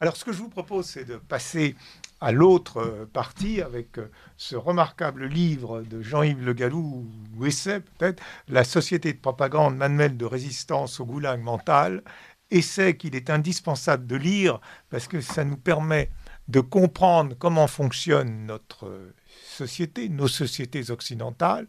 [0.00, 1.74] Alors, ce que je vous propose, c'est de passer
[2.20, 7.80] à l'autre euh, partie avec euh, ce remarquable livre de Jean-Yves Le Gallou, ou essai
[7.80, 12.02] peut-être, La société de propagande, manuel de résistance au goulag mental.
[12.50, 16.10] Essai qu'il est indispensable de lire parce que ça nous permet
[16.48, 19.12] de comprendre comment fonctionne notre
[19.44, 21.66] société, nos sociétés occidentales,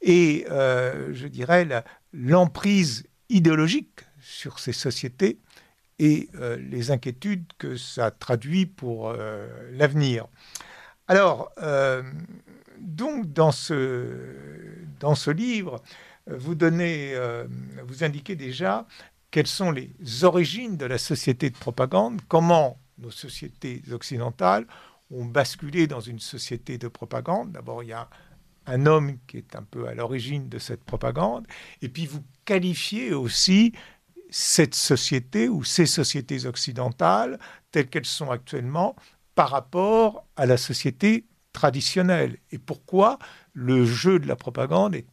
[0.00, 1.66] et euh, je dirais
[2.12, 5.38] l'emprise idéologique sur ces sociétés
[6.02, 10.26] et euh, les inquiétudes que ça traduit pour euh, l'avenir.
[11.06, 11.52] Alors,
[12.78, 14.06] donc dans ce,
[14.98, 15.82] dans ce livre,
[16.26, 17.14] vous donnez,
[17.84, 18.86] vous indiquez déjà
[19.30, 19.90] quelles sont les
[20.22, 24.66] origines de la société de propagande, comment nos sociétés occidentales
[25.10, 27.52] ont basculé dans une société de propagande.
[27.52, 28.08] D'abord, il y a
[28.66, 31.46] un homme qui est un peu à l'origine de cette propagande,
[31.82, 33.72] et puis vous qualifiez aussi
[34.32, 37.38] cette société ou ces sociétés occidentales
[37.70, 38.96] telles qu'elles sont actuellement
[39.34, 42.38] par rapport à la société traditionnelle.
[42.50, 43.18] Et pourquoi
[43.52, 45.06] le jeu de la propagande est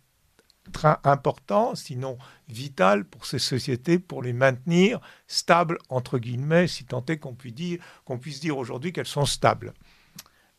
[0.72, 2.17] très important, sinon
[2.48, 7.54] vital pour ces sociétés, pour les maintenir stables, entre guillemets, si tant est qu'on puisse
[7.54, 9.73] dire, qu'on dire aujourd'hui qu'elles sont stables.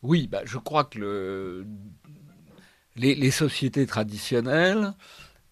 [0.03, 1.67] Oui, bah, je crois que le,
[2.95, 4.93] les, sociétés traditionnelles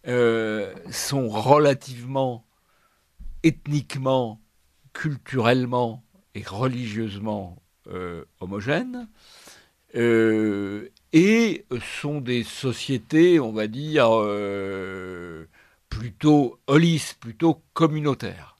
[0.07, 2.45] euh, sont relativement
[3.43, 4.41] ethniquement,
[4.93, 6.03] culturellement
[6.35, 9.07] et religieusement euh, homogènes
[9.95, 11.65] euh, et
[12.01, 14.09] sont des sociétés, on va dire,
[15.89, 18.57] plutôt holistes, plutôt communautaires.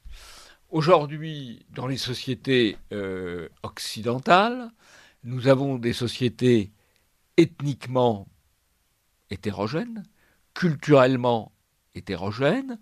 [0.71, 2.77] Aujourd'hui, dans les sociétés
[3.61, 4.71] occidentales,
[5.23, 6.71] nous avons des sociétés
[7.37, 8.27] ethniquement
[9.29, 10.03] hétérogènes,
[10.53, 11.51] culturellement
[11.95, 12.79] hétérogènes,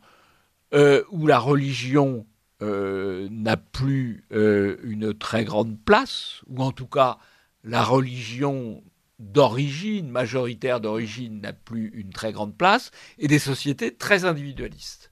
[0.73, 2.25] euh, où la religion
[2.61, 7.17] euh, n'a plus euh, une très grande place, ou en tout cas
[7.63, 8.83] la religion
[9.19, 15.11] d'origine, majoritaire d'origine, n'a plus une très grande place, et des sociétés très individualistes.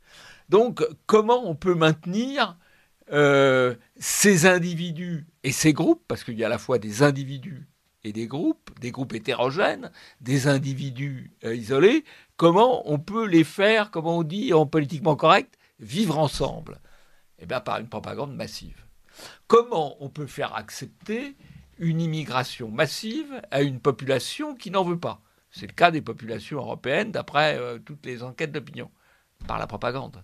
[0.49, 2.57] Donc comment on peut maintenir
[3.07, 7.67] ces individus et ces groupes, parce qu'il y a à la fois des individus
[8.05, 12.05] et des groupes, des groupes hétérogènes, des individus euh, isolés,
[12.37, 16.79] comment on peut les faire, comment on dit en politiquement correct, vivre ensemble?
[17.39, 18.85] Eh bien par une propagande massive.
[19.47, 21.35] Comment on peut faire accepter
[21.79, 25.21] une immigration massive à une population qui n'en veut pas?
[25.49, 28.91] C'est le cas des populations européennes d'après euh, toutes les enquêtes d'opinion,
[29.47, 30.23] par la propagande.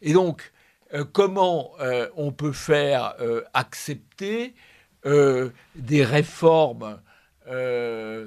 [0.00, 0.52] Et donc,
[0.94, 1.72] euh, comment
[2.16, 3.14] on peut faire
[3.52, 4.54] accepter
[5.04, 7.00] des réformes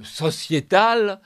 [0.04, 1.20] sociétales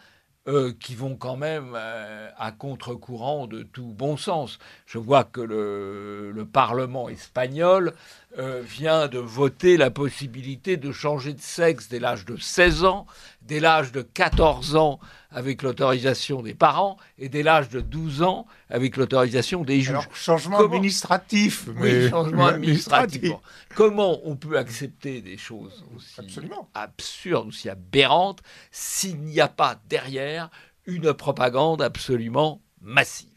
[0.47, 4.59] euh, qui vont quand même euh, à contre-courant de tout bon sens.
[4.85, 7.94] Je vois que le Parlement espagnol
[8.38, 13.08] vient de voter la possibilité de changer de sexe dès l'âge de 16 ans,
[13.47, 15.00] dès l'âge de 14 ans
[15.31, 19.90] avec l'autorisation des parents et dès l'âge de 12 ans avec l'autorisation des juges.
[19.90, 21.68] Alors, changement administratif.
[21.80, 23.34] Oui, changement administratif.
[23.75, 26.40] Comment on peut accepter des choses aussi
[26.74, 28.41] absurdes, aussi aberrantes,
[28.72, 30.50] s'il n'y a pas derrière
[30.85, 33.29] une propagande absolument massive?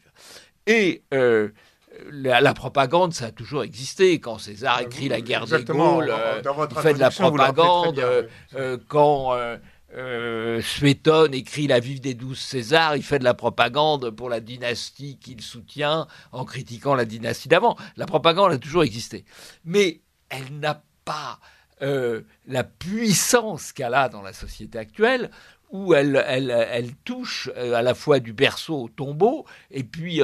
[0.67, 1.49] Et euh,
[2.09, 4.19] la, propagande, ça a toujours existé.
[4.19, 7.99] Quand César ah, écrit La guerre des Gaules, euh, il fait de la propagande.
[7.99, 9.35] Euh, quand
[9.93, 10.61] euh,
[11.33, 15.41] écrit La Vive des douze Césars, il fait de la propagande pour la dynastie qu'il
[15.41, 17.77] soutient en critiquant la dynastie d'avant.
[17.97, 19.25] La propagande a toujours existé.
[19.65, 21.39] Mais elle n'a pas
[21.81, 25.29] euh, la puissance qu'elle a dans la société actuelle,
[25.71, 30.21] où elle, touche euh, à la fois du berceau au tombeau, et puis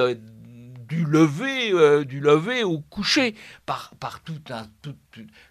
[0.88, 3.34] du lever, du lever au coucher,
[3.66, 3.92] par
[4.24, 4.52] toute,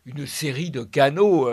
[0.06, 1.50] une série de canaux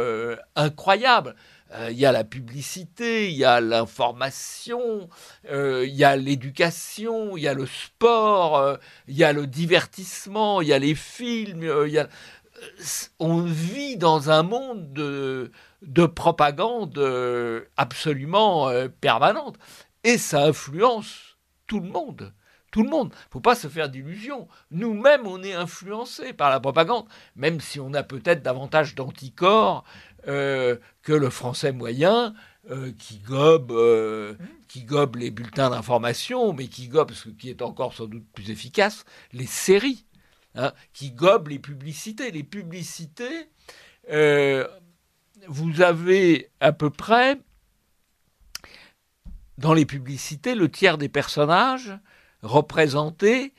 [0.56, 1.34] incroyables.
[1.74, 5.08] Euh, il y a la publicité, il y a l'information,
[5.50, 8.76] euh, il y a l'éducation, il y a le sport, euh,
[9.08, 11.68] il y a le divertissement, il y a les films,
[13.18, 15.50] on vit dans un monde de,
[15.82, 16.98] de propagande
[17.76, 18.70] absolument
[19.00, 19.56] permanente.
[20.04, 22.32] Et ça influence tout le monde
[22.70, 23.10] tout le monde.
[23.12, 24.48] Il ne faut pas se faire d'illusions.
[24.72, 27.06] Nous-mêmes, on est influencés par la propagande,
[27.36, 29.84] même si on a peut-être davantage d'anticorps
[30.26, 32.34] que le français moyen.
[32.70, 34.46] Euh, qui gobe, euh, mmh.
[34.68, 38.48] qui gobe les bulletins d'information, mais qui gobe, ce qui est encore sans doute plus
[38.48, 39.04] efficace,
[39.34, 40.06] les séries,
[40.54, 42.30] hein, qui gobe les publicités.
[42.30, 43.50] Les publicités,
[45.46, 47.38] vous avez à peu près,
[49.58, 51.92] dans les publicités, le tiers des personnages
[52.40, 53.52] représentés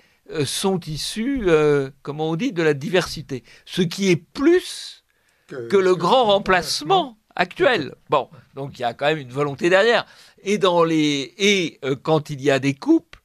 [0.45, 1.47] sont issus,
[2.01, 3.44] comment on dit, de la diversité.
[3.65, 5.05] Ce qui est plus
[5.47, 7.95] que, le grand remplacement actuel.
[8.09, 10.06] Bon, donc il y a quand même une volonté derrière.
[10.44, 13.15] Et dans les et quand il y a des coupes,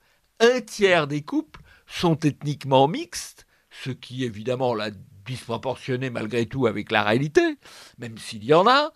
[0.40, 4.90] un tiers des couples sont ethniquement mixtes, ce qui évidemment l'a
[5.26, 7.56] disproportionné malgré tout avec la réalité,
[7.99, 8.93] même s'il y en a.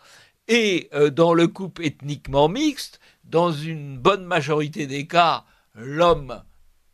[0.49, 5.45] Et dans le couple ethniquement mixte, dans une bonne majorité des cas,
[5.75, 6.43] l'homme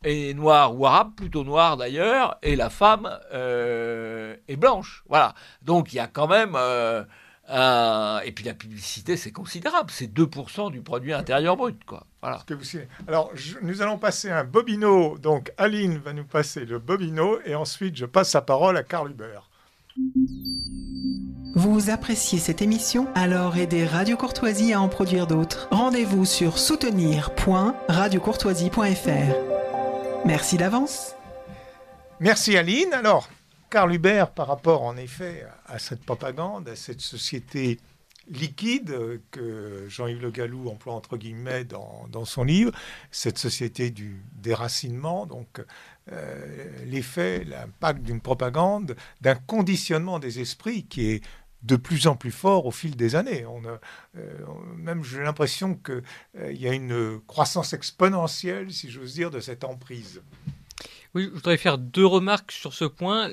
[0.04, 5.04] est noir ou arabe, plutôt noir d'ailleurs, et la femme euh, est blanche.
[5.08, 5.34] Voilà.
[5.62, 6.54] Donc il y a quand même...
[6.56, 7.04] Euh,
[8.24, 9.90] et puis la publicité, c'est considérable.
[9.90, 11.84] C'est 2% du produit intérieur brut.
[11.84, 12.06] Quoi.
[12.22, 12.42] Voilà.
[12.46, 12.64] Que vous...
[13.08, 13.32] Alors,
[13.62, 15.18] nous allons passer un bobino.
[15.18, 17.40] Donc, Aline va nous passer le bobino.
[17.44, 19.50] Et ensuite, je passe la parole à Carl Hubert.
[21.56, 23.08] Vous appréciez cette émission?
[23.16, 25.66] Alors aidez Radio Courtoisie à en produire d'autres.
[25.72, 29.49] Rendez-vous sur soutenir.radiocourtoisie.fr.
[30.24, 31.14] Merci d'avance.
[32.20, 32.92] Merci Aline.
[32.92, 33.28] Alors,
[33.70, 37.78] Carl Hubert, par rapport en effet à cette propagande, à cette société
[38.30, 42.72] liquide que Jean-Yves Le Gallou emploie entre guillemets dans, dans, son livre,
[43.10, 45.62] cette société du déracinement, donc
[46.12, 51.24] euh, l'effet, l'impact d'une propagande, d'un conditionnement des esprits qui est
[51.62, 53.44] de plus en plus fort au fil des années.
[54.16, 54.28] Euh,
[54.76, 56.02] même j'ai l'impression qu'il
[56.38, 60.22] euh, y a une croissance exponentielle, si j'ose dire, de cette emprise.
[61.14, 63.32] Oui, je voudrais faire deux remarques sur ce point.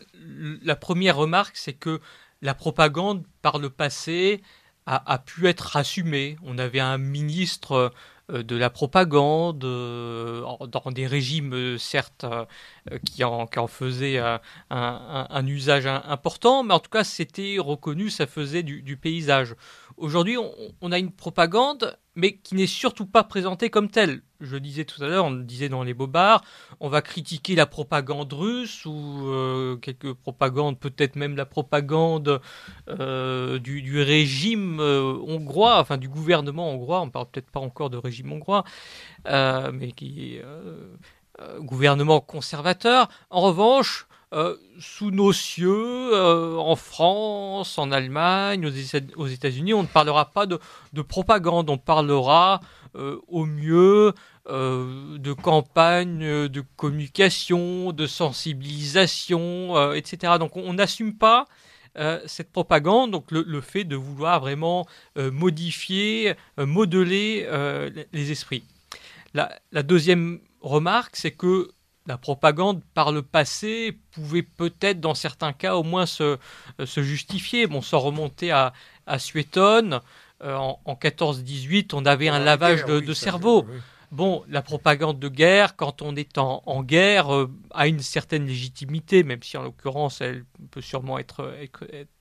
[0.63, 2.01] La première remarque, c'est que
[2.41, 4.41] la propagande, par le passé,
[4.87, 6.37] a, pu être assumée.
[6.43, 7.91] On avait un ministre
[8.29, 12.25] de la propagande, euh, dans des régimes euh, certes
[13.05, 14.19] qui en, qui en faisaient
[14.69, 19.55] un, usage important, mais en tout cas c'était reconnu, ça faisait du paysage.
[19.97, 20.37] Aujourd'hui,
[20.81, 24.21] on, a une propagande, mais qui n'est surtout pas présentée comme telle.
[24.39, 26.43] Je disais tout à l'heure, on disait dans les bobards,
[26.79, 32.39] on va critiquer la propagande russe ou euh, quelques propagandes, peut-être même la propagande
[32.89, 37.01] euh, du, régime euh, hongrois, enfin du gouvernement hongrois.
[37.01, 38.65] On parle peut-être pas encore de régime hongrois,
[39.25, 40.45] mais qui est
[41.59, 43.09] gouvernement conservateur.
[43.31, 48.69] En revanche, euh, sous nos cieux, euh, en France, en Allemagne,
[49.15, 50.59] aux États-Unis, on ne parlera pas de,
[51.01, 52.59] propagande, on parlera
[52.95, 54.13] euh, au mieux
[54.49, 60.35] de campagne de communication, de sensibilisation, etc.
[60.39, 61.47] Donc on n'assume pas
[62.27, 64.87] cette propagande, donc le, fait de vouloir vraiment
[65.17, 67.45] modifier, modeler
[68.13, 68.63] les esprits.
[69.33, 71.71] la deuxième remarque, c'est que
[72.07, 76.37] la propagande par le passé pouvait peut-être dans certains cas au moins se,
[76.79, 77.67] euh, se justifier.
[77.67, 78.73] Bon, sans remonter à,
[79.05, 80.01] à Suétone,
[80.43, 83.67] euh, en, en 14-18, on avait un lavage de, cerveau.
[84.11, 89.23] Bon, la propagande de guerre, quand on est en, guerre, euh, a une certaine légitimité,
[89.23, 91.53] même si en l'occurrence elle peut sûrement être,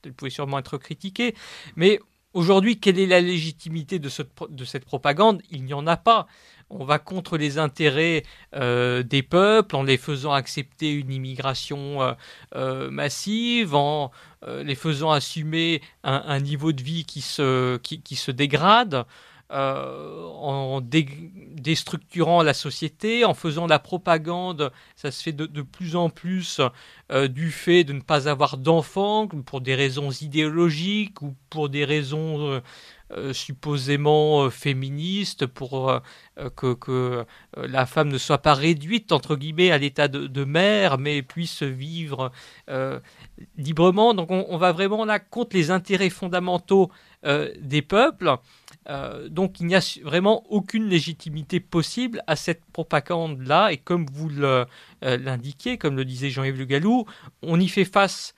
[0.04, 1.36] elle pouvait sûrement être critiquée.
[1.76, 2.00] Mais
[2.34, 5.42] aujourd'hui, quelle est la légitimité de, ce, de cette propagande?
[5.50, 6.26] Il n'y en a pas
[6.70, 8.24] on va contre les intérêts
[8.54, 12.12] euh, des peuples en les faisant accepter une immigration euh,
[12.54, 14.10] euh, massive, en
[14.46, 19.04] les faisant assumer un, niveau de vie qui se, dégrade.
[19.50, 26.60] en déstructurant la société, en faisant la propagande, ça se fait de plus en plus
[27.28, 32.62] du fait de ne pas avoir d'enfants pour des raisons idéologiques ou pour des raisons
[33.12, 36.00] euh, supposément euh, féministe pour euh,
[36.56, 37.24] que,
[37.56, 42.32] la femme ne soit pas réduite entre guillemets à l'état de, mère mais puisse vivre
[43.56, 44.12] librement.
[44.12, 46.90] Donc on, va vraiment là contre les intérêts fondamentaux
[47.24, 48.36] des peuples.
[49.28, 53.72] donc il n'y a vraiment aucune légitimité possible à cette propagande-là.
[53.72, 54.28] Et comme vous
[55.00, 57.06] l'indiquez, comme le disait Jean-Yves Le Gallou,
[57.42, 58.34] on y fait face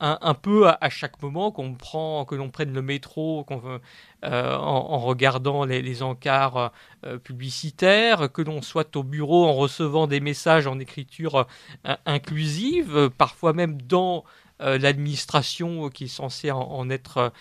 [0.00, 3.80] un, peu à, chaque moment qu'on prend, que l'on prenne le métro, qu'on
[4.24, 6.72] euh, en, regardant les, encarts
[7.04, 11.46] euh, publicitaires, que l'on soit au bureau en recevant des messages en écriture
[11.86, 14.24] euh, inclusive, parfois même dans
[14.60, 17.32] l'administration qui est censée en, être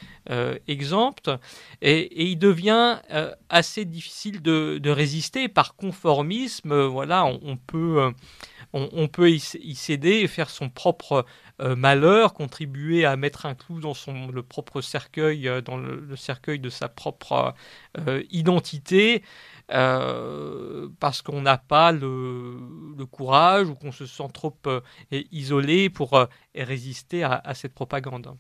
[0.68, 1.32] exempte.
[1.82, 3.00] Et, il devient
[3.50, 6.80] assez difficile de, résister par conformisme.
[6.86, 8.14] Voilà, on, peut
[8.74, 11.26] on, peut y, céder et faire son propre
[11.60, 16.16] euh, malheur, contribuer à mettre un clou dans son, le propre cercueil, euh, dans le,
[16.16, 17.56] cercueil de sa propre
[17.98, 19.24] euh, identité,
[19.68, 24.56] parce qu'on n'a pas le, courage ou qu'on se sent trop
[25.12, 28.34] isolé pour résister à, cette propagande.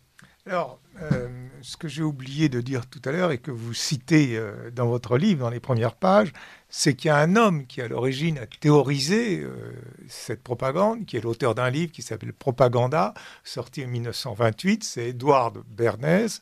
[0.50, 1.28] Alors, euh,
[1.62, 4.88] ce que j'ai oublié de dire tout à l'heure et que vous citez euh, dans
[4.88, 6.32] votre livre, dans les premières pages,
[6.70, 9.74] c'est qu'il y a un homme qui, à l'origine, a théorisé euh,
[10.08, 13.14] cette propagande, qui est l'auteur d'un livre qui s'appelle Propaganda,
[13.44, 14.86] sorti en 1928.
[14.86, 16.40] C'est Edward Bernays,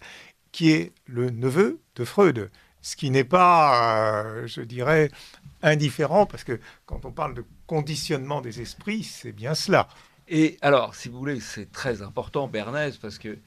[0.51, 2.51] qui est le neveu de Freud.
[2.83, 5.09] Ce qui n'est pas, je dirais,
[5.63, 9.87] indifférent, parce que quand on parle de conditionnement des esprits, c'est bien cela.
[10.27, 13.39] Et alors, si vous voulez, c'est très important, Bernays, parce que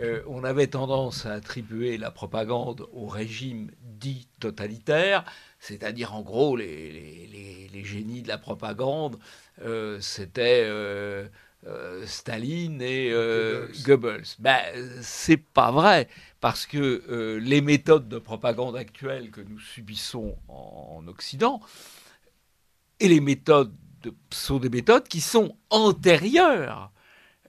[0.00, 5.24] euh, on avait tendance à attribuer la propagande au régime dit totalitaire,
[5.60, 9.18] c'est-à-dire en gros les, génies de la propagande,
[9.62, 11.28] euh, c'était euh,
[12.06, 13.10] Staline et
[13.84, 14.24] Goebbels.
[14.38, 14.60] Ben,
[15.02, 16.08] c'est pas vrai,
[16.40, 21.60] parce que les méthodes de propagande actuelles que nous subissons en, en Occident,
[23.00, 26.90] et les méthodes de, sont des méthodes qui sont antérieures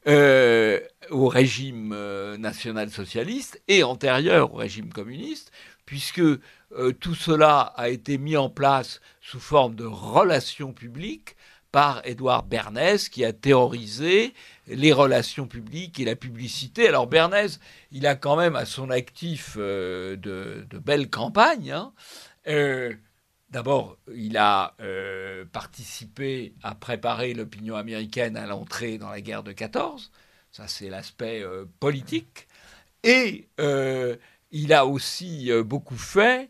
[0.07, 5.51] euh, au régime euh, national-socialiste et antérieur au régime communiste,
[5.87, 6.39] puisque euh,
[6.99, 11.35] tout cela a été mis en place sous forme de relations publiques
[11.71, 14.33] par Édouard Bernays, qui a théorisé
[14.67, 16.87] les relations publiques et la publicité.
[16.87, 17.57] Alors Bernays,
[17.91, 21.71] il a quand même à son actif de, belles campagnes.
[21.71, 21.93] Hein.
[23.55, 29.53] D'abord, il a euh, participé à préparer l'opinion américaine à l'entrée dans la guerre de
[29.53, 30.11] 14.
[30.51, 32.49] Ça, c'est l'aspect euh, politique.
[33.03, 34.17] Et euh,
[34.51, 36.49] il a aussi beaucoup fait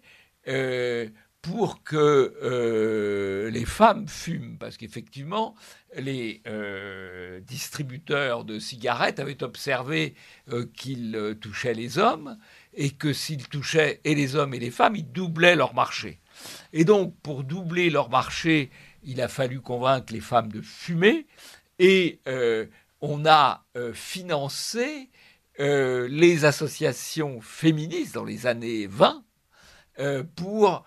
[1.44, 5.54] pour que les femmes fument, parce qu'effectivement,
[5.96, 6.42] les
[7.46, 10.16] distributeurs de cigarettes avaient observé
[10.74, 12.40] qu'ils touchaient les hommes
[12.74, 16.20] et que s'ils touchaient et les hommes et les femmes, ils doublaient leur marché.
[16.74, 18.70] Et donc, pour doubler leur marché,
[19.04, 21.28] il a fallu convaincre les femmes de fumer.
[21.80, 22.66] Et euh,
[23.02, 25.10] on a euh, financé
[25.60, 29.24] euh, les associations féministes dans les années 20
[30.36, 30.84] pour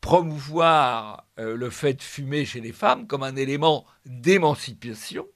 [0.00, 5.28] promouvoir le fait de fumer chez les femmes comme un élément d'émancipation.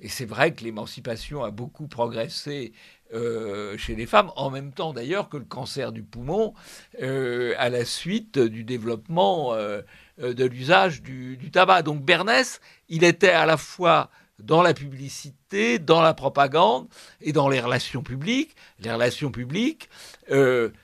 [0.00, 2.72] Et c'est vrai que l'émancipation a beaucoup progressé
[3.12, 6.54] euh, chez les femmes, en même temps d'ailleurs que le cancer du poumon,
[7.02, 9.82] euh, à la suite du développement euh,
[10.18, 11.82] de l'usage du, tabac.
[11.82, 16.88] Donc Bernès, il était à la fois dans la publicité, dans la propagande
[17.20, 18.56] et dans les relations publiques.
[18.80, 19.90] Les relations publiques,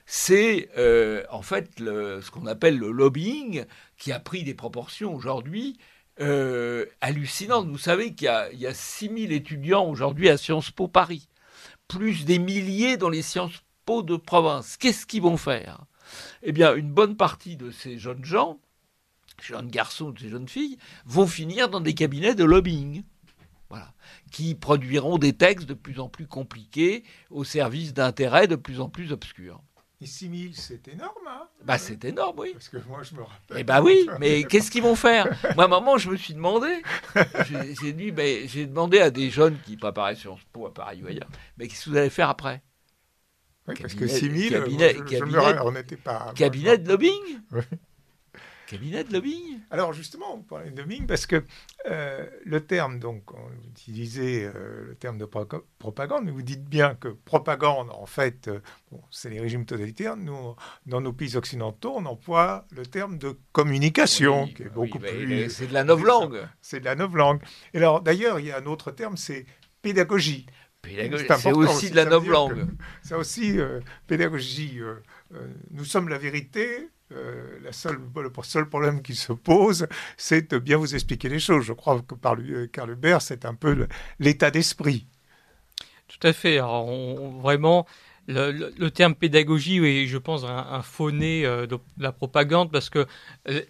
[0.05, 0.69] c'est
[1.31, 3.65] en fait ce qu'on appelle le lobbying
[3.97, 5.77] qui a pris des proportions aujourd'hui
[7.01, 7.67] hallucinantes.
[7.67, 11.28] Vous savez qu'il y, y, a 6000 étudiants aujourd'hui à Sciences Po Paris
[11.89, 14.77] plus des milliers dans les sciences po de province.
[14.77, 15.85] Qu'est-ce qu'ils vont faire?
[16.43, 18.59] Eh bien, une bonne partie de ces jeunes gens,
[19.41, 23.03] jeunes garçons, ces jeunes filles, vont finir dans des cabinets de lobbying.
[23.69, 23.93] Voilà,
[24.31, 28.89] qui produiront des textes de plus en plus compliqués au service d'intérêts de plus en
[28.89, 29.61] plus obscurs.
[30.01, 31.47] Et 6 000, c'est énorme, hein.
[31.65, 32.53] Bah, c'est énorme, oui.
[32.53, 33.57] Parce que moi, je me rappelle.
[33.57, 35.25] Eh bah oui, mais qu'est-ce qu'ils vont faire?
[35.55, 36.81] Moi, à un moment, je me suis demandé,
[37.75, 38.13] j'ai dit,
[38.47, 41.85] j'ai demandé à des jeunes qui préparaient Sciences Po à Paris ou ailleurs, mais qu'est-ce
[41.85, 42.63] que vous allez faire après?
[43.67, 46.33] Oui, parce que 6 000, cabinet, je, cabinet, on n'était pas...
[46.33, 47.41] Cabinet de lobbying?
[47.51, 47.61] oui
[48.69, 51.43] cabinet de lobbying Alors justement, on parlait de lobbying parce que
[51.87, 56.93] euh, le terme, donc, on utilisait euh, le terme de propagande, mais vous dites bien
[56.93, 58.59] que propagande, en fait, euh,
[59.09, 60.15] c'est les régimes totalitaires.
[60.15, 65.49] Nous, dans nos pays occidentaux, on emploie le terme de communication, qui est beaucoup plus.
[65.49, 66.47] C'est de la novlangue.
[66.61, 67.41] C'est de la novlangue.
[67.73, 69.45] Et alors, d'ailleurs, il y a un autre terme, c'est
[69.81, 70.45] pédagogie.
[70.81, 72.67] Pédagogie, c'est aussi, de la novlangue.
[73.01, 73.57] C'est aussi
[74.05, 74.79] pédagogie.
[75.71, 80.59] nous sommes la vérité, euh, la seule, le seul problème qui se pose, c'est de
[80.59, 81.65] bien vous expliquer les choses.
[81.65, 83.87] Je crois que par lui, Karl Hubert, c'est un peu
[84.19, 85.07] l'état d'esprit.
[86.07, 86.59] Tout à fait.
[86.59, 86.85] Alors,
[87.39, 87.87] vraiment,
[88.27, 93.07] le, terme pédagogie est, je pense, un, faux nez euh, de la propagande parce que
[93.47, 93.61] euh,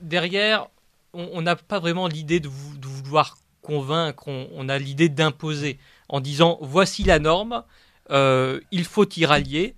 [0.00, 0.68] derrière,
[1.12, 7.04] on n'a pas vraiment l'idée de, vouloir convaincre, on, a l'idée d'imposer en disant voici
[7.04, 7.62] la norme,
[8.08, 9.76] il faut y rallier.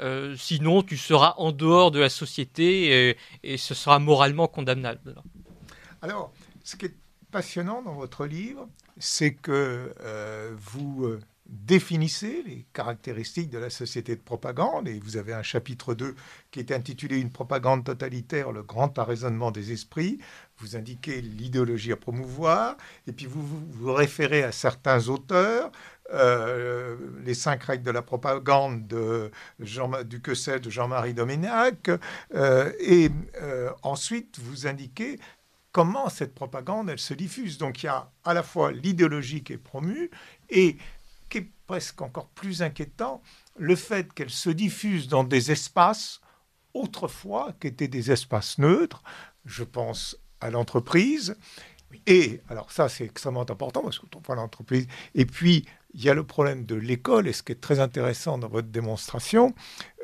[0.00, 5.14] Euh, sinon, tu seras en dehors de la société et, ce sera moralement condamnable.
[6.02, 6.32] Alors,
[6.64, 6.94] ce qui est
[7.30, 14.16] passionnant dans votre livre, c'est que euh, vous euh, définissez les caractéristiques de la société
[14.16, 16.14] de propagande, et vous avez un chapitre 2
[16.50, 20.18] qui est intitulé Une propagande totalitaire, le grand arraisonnement des esprits.
[20.58, 22.76] Vous indiquez l'idéologie à promouvoir,
[23.06, 25.70] et puis vous vous référez à certains auteurs,
[26.12, 31.90] euh, les cinq règles de la propagande de Jean, du que c'est de Jean-Marie Doménac.
[32.34, 33.10] Euh, et
[33.42, 35.18] euh, ensuite, vous indiquez
[35.72, 37.58] comment cette propagande, elle se diffuse.
[37.58, 40.10] Donc il y a à la fois l'idéologie qui est promue
[40.48, 40.76] et
[41.28, 43.20] qui est presque encore plus inquiétant,
[43.58, 46.20] le fait qu'elle se diffuse dans des espaces
[46.72, 49.02] autrefois qui étaient des espaces neutres.
[49.44, 51.36] Je pense à l'entreprise.
[52.06, 54.86] Et alors ça, c'est extrêmement important parce qu'on parle l'entreprise.
[55.14, 55.66] Et puis,
[55.96, 58.68] il y a le problème de l'école, et ce qui est très intéressant dans votre
[58.68, 59.54] démonstration,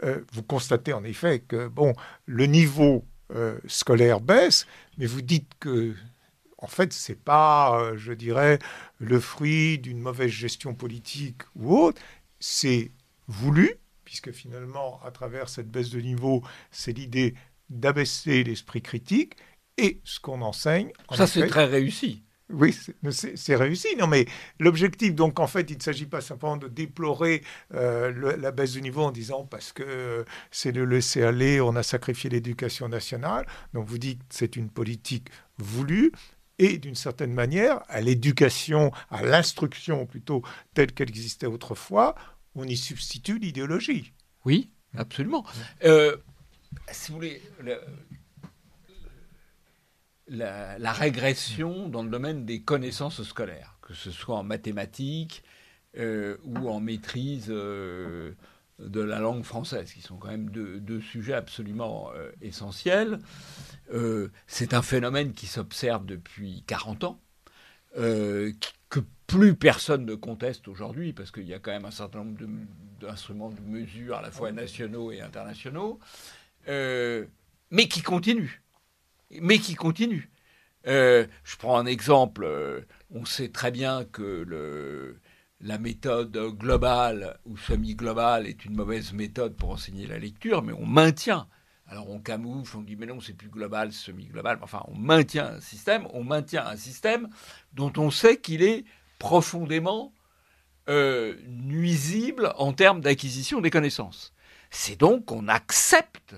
[0.02, 1.92] euh, vous constatez en effet que bon,
[2.24, 5.94] le niveau euh, scolaire baisse, mais vous dites que
[6.56, 8.58] en fait, c'est pas, euh, je dirais,
[8.98, 12.00] le fruit d'une mauvaise gestion politique ou autre,
[12.40, 12.92] c'est
[13.26, 17.34] voulu, puisque finalement, à travers cette baisse de niveau, c'est l'idée
[17.68, 19.34] d'abaisser l'esprit critique,
[19.76, 20.92] et ce qu'on enseigne.
[21.14, 22.22] Ça, c'est très réussi.
[22.52, 22.76] Oui,
[23.10, 23.88] c'est réussi.
[23.98, 24.26] Non, mais
[24.58, 27.42] l'objectif, donc, en fait, il ne s'agit pas simplement de déplorer
[27.74, 31.74] euh, la baisse du niveau en disant parce que euh, c'est le laisser aller, on
[31.76, 33.46] a sacrifié l'éducation nationale.
[33.74, 35.28] Donc, vous dites que c'est une politique
[35.58, 36.12] voulue
[36.58, 40.42] et d'une certaine manière, à l'éducation, à l'instruction plutôt
[40.74, 42.14] telle qu'elle existait autrefois,
[42.54, 44.12] on y substitue l'idéologie.
[44.44, 45.44] Oui, absolument.
[45.84, 46.16] Euh,
[46.90, 47.42] si vous voulez,
[50.32, 55.42] la, régression dans le domaine des connaissances scolaires, que ce soit en mathématiques
[55.98, 58.32] euh, ou en maîtrise euh,
[58.78, 63.18] de la langue française, qui sont quand même deux, sujets absolument euh, essentiels.
[64.46, 67.20] c'est un phénomène qui s'observe depuis 40 ans,
[67.94, 72.38] que plus personne ne conteste aujourd'hui, parce qu'il y a quand même un certain nombre
[73.00, 75.98] d'instruments de, de mesure à la fois nationaux et internationaux,
[76.66, 78.62] mais qui continue
[79.40, 80.30] mais qui continue.
[80.86, 82.44] Euh, je prends un exemple.
[82.44, 85.16] Euh, on sait très bien que
[85.60, 90.86] la méthode globale ou semi-globale est une mauvaise méthode pour enseigner la lecture, mais on
[90.86, 91.46] maintient.
[91.86, 94.58] Alors on camoufle, on dit mais non, c'est plus global, semi-global.
[94.62, 97.28] Enfin, on maintient un système, on maintient un système
[97.74, 98.84] dont on sait qu'il est
[99.18, 100.12] profondément
[100.88, 104.32] euh, nuisible en termes d'acquisition des connaissances.
[104.70, 106.34] C'est donc qu'on accepte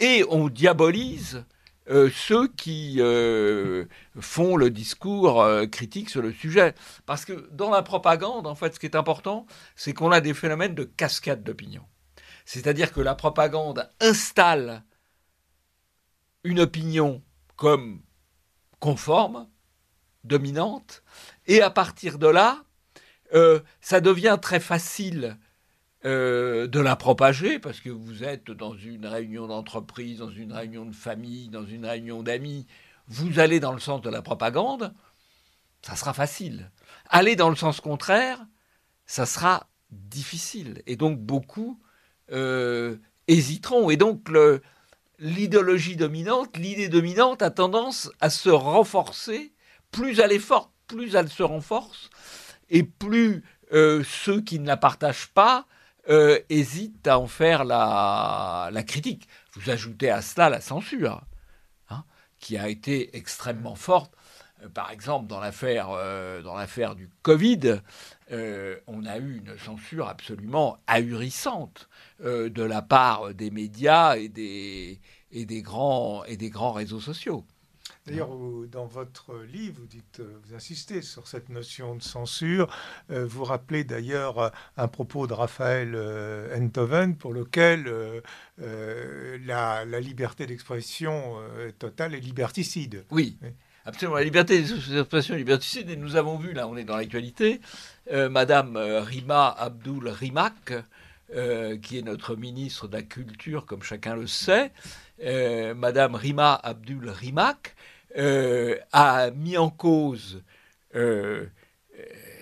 [0.00, 1.44] et on diabolise
[1.90, 3.86] euh, ceux qui euh,
[4.20, 6.74] font le discours euh, critique sur le sujet.
[7.06, 10.34] Parce que dans la propagande, en fait, ce qui est important, c'est qu'on a des
[10.34, 11.84] phénomènes de cascade d'opinion.
[12.44, 14.82] C'est-à-dire que la propagande installe
[16.44, 17.22] une opinion
[17.56, 18.00] comme
[18.80, 19.48] conforme,
[20.24, 21.02] dominante,
[21.46, 22.62] et à partir de là,
[23.80, 25.36] ça devient très facile
[26.08, 30.86] euh, de la propager, parce que vous êtes dans une réunion d'entreprise, dans une réunion
[30.86, 32.66] de famille, dans une réunion d'amis,
[33.08, 34.94] vous allez dans le sens de la propagande,
[35.82, 36.70] ça sera facile.
[37.10, 38.40] Aller dans le sens contraire,
[39.04, 40.82] ça sera difficile.
[40.86, 41.78] Et donc beaucoup
[42.32, 43.90] euh, hésiteront.
[43.90, 44.30] Et donc
[45.18, 49.52] l'idéologie dominante, l'idée dominante a tendance à se renforcer.
[49.90, 52.08] Plus elle est forte, plus elle se renforce.
[52.70, 53.44] Et plus
[53.74, 55.66] euh, ceux qui ne la partagent pas
[56.08, 59.28] euh, hésite à en faire la, critique.
[59.52, 61.22] Vous ajoutez à cela la censure,
[61.90, 62.04] hein,
[62.38, 64.14] qui a été extrêmement forte.
[64.62, 67.80] Euh, par exemple, dans l'affaire euh, du Covid,
[68.30, 71.88] on a eu une censure absolument ahurissante
[72.20, 77.44] de la part des médias et et des grands réseaux sociaux.
[78.08, 78.30] D'ailleurs,
[78.72, 82.74] dans votre livre, vous, dites, euh, vous insistez sur cette notion de censure.
[83.10, 85.94] Euh, vous rappelez d'ailleurs euh, un propos de Raphaël
[86.56, 87.92] Enthoven pour lequel
[88.58, 91.36] la, liberté d'expression
[91.78, 93.04] totale est liberticide.
[93.10, 93.36] Oui.
[93.84, 95.90] Absolument, la liberté d'expression est liberticide.
[95.90, 97.60] Et nous avons vu, là, on est dans l'actualité,
[98.10, 100.72] Madame Rima Abdul Rimak,
[101.82, 104.72] qui est notre ministre de la Culture, comme chacun le sait,
[105.74, 107.74] Madame Rima Abdul Rimak,
[108.16, 110.42] euh, a mis en cause
[110.94, 111.46] euh,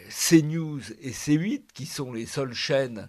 [0.08, 3.08] CNews et C8, qui sont les seules chaînes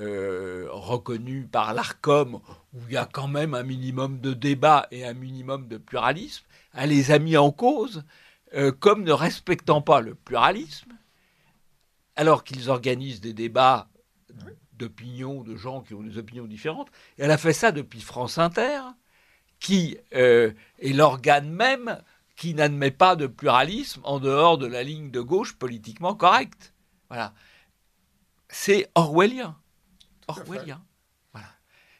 [0.00, 2.40] euh, reconnues par l'ARCOM,
[2.72, 6.44] où il y a quand même un minimum de débat et un minimum de pluralisme,
[6.74, 8.04] elle les a mis en cause
[8.80, 10.92] comme ne respectant pas le pluralisme,
[12.16, 13.90] alors qu'ils organisent des débats
[14.72, 16.88] d'opinions, de gens qui ont des opinions différentes.
[17.18, 18.80] Elle a fait ça depuis France Inter,
[19.60, 22.02] qui euh, est l'organe même
[22.36, 26.72] qui n'admet pas de pluralisme en dehors de la ligne de gauche politiquement correcte.
[27.08, 27.34] Voilà.
[28.48, 29.56] C'est orwellien.
[30.28, 30.80] Orwellien.
[31.32, 31.48] Voilà.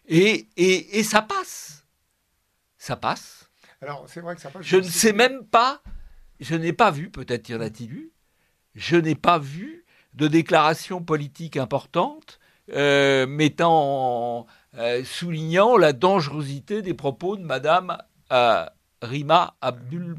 [0.07, 1.85] Et, et, et, ça passe.
[2.79, 3.51] Ça passe.
[3.81, 4.65] Alors, c'est vrai que ça passe.
[4.65, 5.83] Je ne sais même pas,
[6.41, 8.13] je n'ai pas vu, peut-être y en a-t-il eu,
[8.75, 12.39] je n'ai pas vu de déclaration politique importante
[12.73, 14.47] euh, mettant en,
[14.79, 17.99] euh, soulignant la dangerosité des propos de Madame
[18.33, 18.65] euh,
[19.03, 20.17] Rima Abdul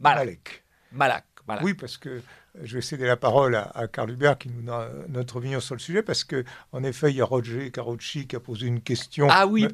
[0.00, 0.64] Malak.
[0.92, 1.24] Malak.
[1.62, 2.22] Oui, parce que
[2.62, 5.80] je vais céder la parole à, Carl Hubert qui nous donne notre opinion sur le
[5.80, 9.28] sujet, parce que en effet, il y a Roger Carucci qui a posé une question
[9.30, 9.68] ah, oui,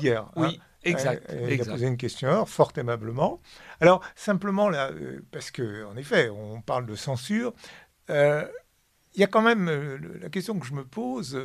[0.00, 0.28] hier.
[0.36, 0.64] Oui, hein.
[0.82, 1.30] exact.
[1.48, 3.40] Il a posé une question fort aimablement.
[3.80, 7.52] Alors, simplement, là, euh, parce que en effet, on parle de censure.
[8.10, 8.46] Euh,
[9.14, 11.38] il y a quand même euh, la question que je me pose.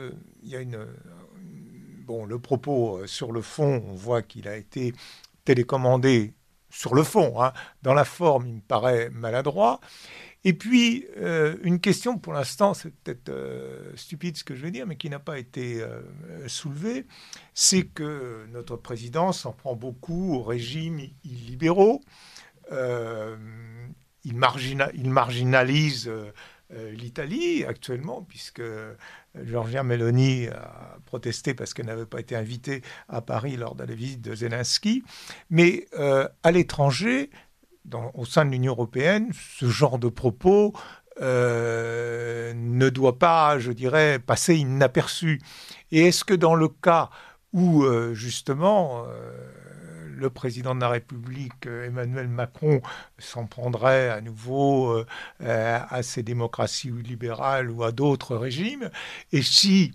[0.44, 0.86] il y a une,
[2.06, 4.94] bon, le propos sur le fond, on voit qu'il a été
[5.46, 6.34] télécommandé
[6.70, 7.42] sur le fond.
[7.42, 7.54] Hein.
[7.82, 9.80] Dans la forme, il me paraît maladroit.
[10.44, 14.72] Et puis, euh, une question, pour l'instant, c'est peut-être euh, stupide ce que je vais
[14.72, 16.02] dire, mais qui n'a pas été euh,
[16.48, 17.06] soulevée,
[17.54, 22.02] c'est que notre président s'en prend beaucoup aux régimes illibéraux.
[22.72, 24.36] il,
[24.94, 26.12] il, marginalise
[26.70, 28.62] l'Italie actuellement, puisque
[29.42, 33.96] Giorgia Meloni a protesté parce qu'elle n'avait pas été invitée à Paris lors de la
[33.96, 35.04] visite de Zelensky.
[35.50, 37.30] Mais à l'étranger,
[38.14, 40.74] au sein de l'Union européenne, ce genre de propos
[41.22, 45.42] euh, ne doit pas, je dirais, passer inaperçu.
[45.92, 47.10] Et est-ce que dans le cas
[47.54, 49.48] où, euh, justement, euh,
[50.18, 52.82] le président de la République, Emmanuel Macron,
[53.18, 55.04] s'en prendrait à nouveau
[55.40, 58.90] à ces démocraties libérales ou à d'autres régimes,
[59.32, 59.94] et si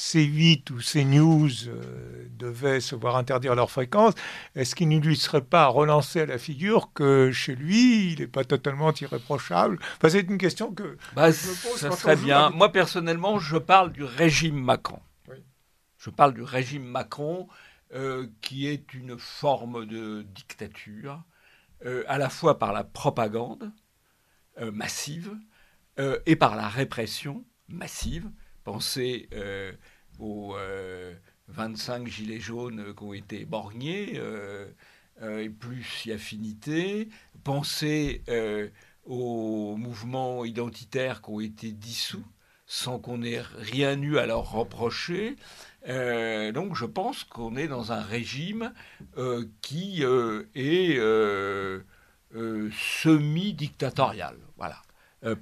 [0.00, 4.14] C8 ou CNews euh, devaient se voir interdire leur fréquence,
[4.54, 8.26] est-ce qu'il ne lui serait pas relancé à la figure que chez lui, il n'est
[8.26, 9.78] pas totalement irréprochable?
[9.96, 11.80] Enfin, C'est une question que bah, je me pose.
[11.80, 12.50] Ça serait bien.
[12.50, 15.00] Moi, personnellement, je parle du régime Macron.
[15.98, 17.46] Je parle du régime Macron,
[17.92, 21.22] euh, qui est une forme de dictature,
[21.84, 23.72] euh, à la fois par la propagande
[24.72, 25.38] massive
[26.26, 28.30] et par la répression massive.
[28.64, 29.28] Pensez
[30.18, 30.54] aux
[31.48, 34.66] 25 euh, gilets jaunes qui ont été borgnés, euh,
[35.22, 37.08] euh, et plus si affinité.
[37.44, 38.22] Pensez
[39.04, 42.24] aux mouvements identitaires qui ont été dissous
[42.66, 45.36] sans qu'on ait rien eu à leur reprocher.
[45.86, 48.72] Donc je pense qu'on est dans un régime
[49.62, 51.00] qui est
[52.72, 54.82] semi-dictatorial, voilà,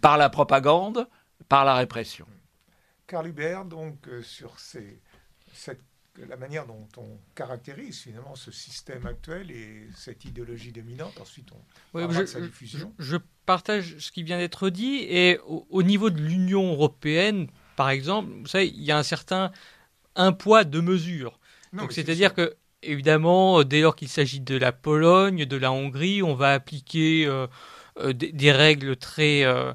[0.00, 1.08] par la propagande,
[1.48, 2.26] par la répression.
[3.08, 5.00] Carl Hubert, donc, euh, sur cette,
[6.28, 11.18] la manière dont on caractérise finalement ce système actuel et cette idéologie dominante.
[11.20, 11.58] Ensuite, on
[11.94, 12.92] oui, je, sa diffusion.
[12.98, 15.06] Je, partage ce qui vient d'être dit.
[15.08, 19.52] Et au, niveau de l'Union européenne, par exemple, vous savez, il y a un certain
[20.18, 21.38] un poids, deux mesures.
[21.90, 26.52] C'est-à-dire que évidemment, dès lors qu'il s'agit de la Pologne, de la Hongrie, on va
[26.52, 27.46] appliquer euh,
[28.00, 29.72] euh, des, règles très, euh,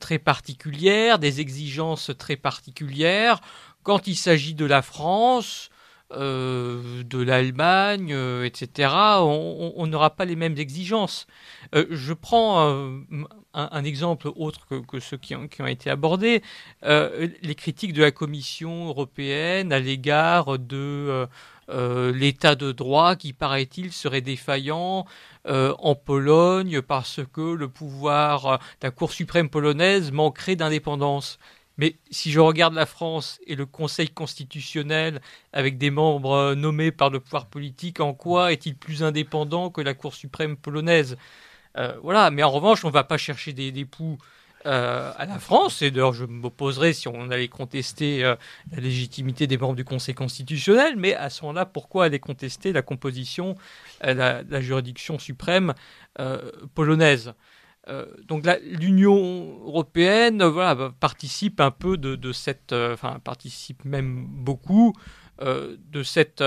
[0.00, 3.40] très particulières, des exigences très particulières.
[3.82, 5.70] Quand il s'agit de la France,
[6.12, 8.90] euh, de l'Allemagne, euh, etc.,
[9.20, 11.26] on n'aura pas les mêmes exigences.
[11.72, 12.60] je prends
[13.54, 16.42] un, exemple autre que, ceux qui ont, été abordés,
[16.82, 21.28] les critiques de la Commission européenne à l'égard de
[21.68, 25.04] euh, l'état de droit qui, paraît-il, serait défaillant
[25.48, 31.38] euh, en Pologne parce que le pouvoir euh, de la Cour suprême polonaise manquerait d'indépendance.
[31.78, 35.20] Mais si je regarde la France et le Conseil constitutionnel
[35.52, 39.94] avec des membres nommés par le pouvoir politique, en quoi est-il plus indépendant que la
[39.94, 41.16] Cour suprême polonaise?
[42.02, 44.16] Voilà, mais en revanche, on ne va pas chercher des époux
[44.66, 48.34] euh, à la France, et d'ailleurs je m'opposerais si on allait contester euh,
[48.72, 52.82] la légitimité des membres du Conseil constitutionnel, mais à ce moment-là, pourquoi aller contester la
[52.82, 53.54] composition
[54.04, 55.72] euh, la, juridiction suprême
[56.74, 57.34] polonaise?
[58.26, 64.92] Donc l'Union européenne bah, participe un peu de, cette, enfin participe même beaucoup
[65.40, 66.42] de cette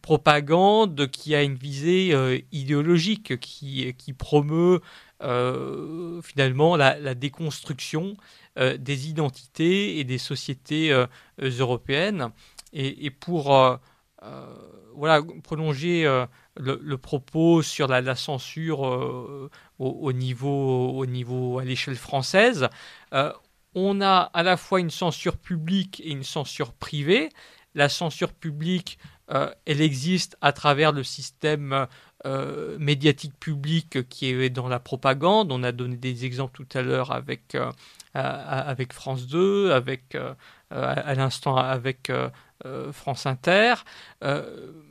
[0.00, 4.80] propagande qui a une visée idéologique, qui, promeut
[5.24, 8.16] euh, finalement la, déconstruction
[8.58, 11.06] euh, des identités et des sociétés euh,
[11.40, 12.30] européennes.
[12.72, 13.56] Et, pour
[14.94, 16.04] voilà, prolonger
[16.56, 18.80] le, propos sur la, censure
[19.78, 22.68] au, niveau, au niveau à l'échelle française,
[23.74, 27.28] on a à la fois une censure publique et une censure privée.
[27.74, 31.88] La censure publique, elle existe à travers le système
[32.26, 35.52] euh, médiatique publique qui est dans la propagande.
[35.52, 37.70] On a donné des exemples tout à l'heure avec, euh,
[38.92, 40.32] France 2, avec, euh,
[40.70, 42.10] à, l'instant avec
[42.92, 43.74] France Inter.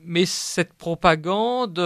[0.03, 1.79] mais cette propagande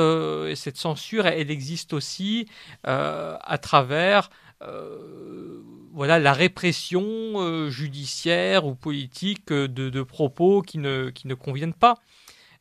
[0.49, 2.47] et cette censure, elle, existe aussi
[2.83, 4.29] à travers
[5.93, 11.99] voilà, la répression judiciaire ou politique de, propos qui ne, conviennent pas.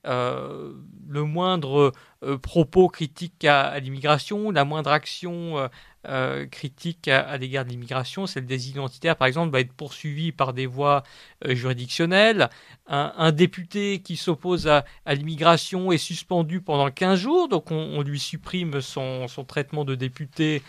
[0.07, 0.73] Euh,
[1.09, 5.69] le moindre euh, propos critique à, l'immigration, la moindre action
[6.09, 10.53] euh, critique à, l'égard de l'immigration, celle des identitaires, par exemple, va être poursuivie par
[10.53, 11.03] des voies
[11.45, 12.49] euh, juridictionnelles.
[12.87, 18.81] Un, député qui s'oppose à, l'immigration est suspendu pendant 15 jours, donc on, lui supprime
[18.81, 20.63] son, traitement de député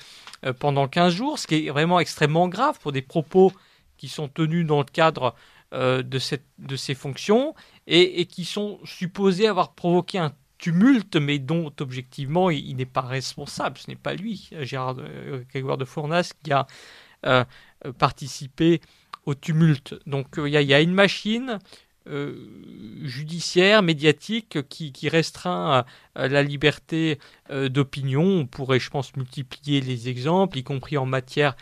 [0.46, 3.52] euh, pendant 15 jours, ce qui est vraiment extrêmement grave pour des propos
[3.98, 5.36] qui sont tenus dans le cadre
[5.74, 7.54] de, cette, de ces fonctions
[7.88, 13.02] et, et, qui sont supposés avoir provoqué un tumulte, mais dont objectivement il, n'est pas
[13.02, 13.78] responsable.
[13.78, 16.68] Ce n'est pas lui, Gérard euh, Grégoire de Fournas, qui a
[17.26, 17.44] euh,
[17.98, 18.82] participé
[19.26, 19.96] au tumulte.
[20.06, 21.60] Donc euh, il y, a une machine
[23.04, 25.84] judiciaire, médiatique, qui, restreint
[26.16, 28.24] la liberté d'opinion.
[28.24, 31.58] On pourrait, je pense, multiplier les exemples, y compris en matière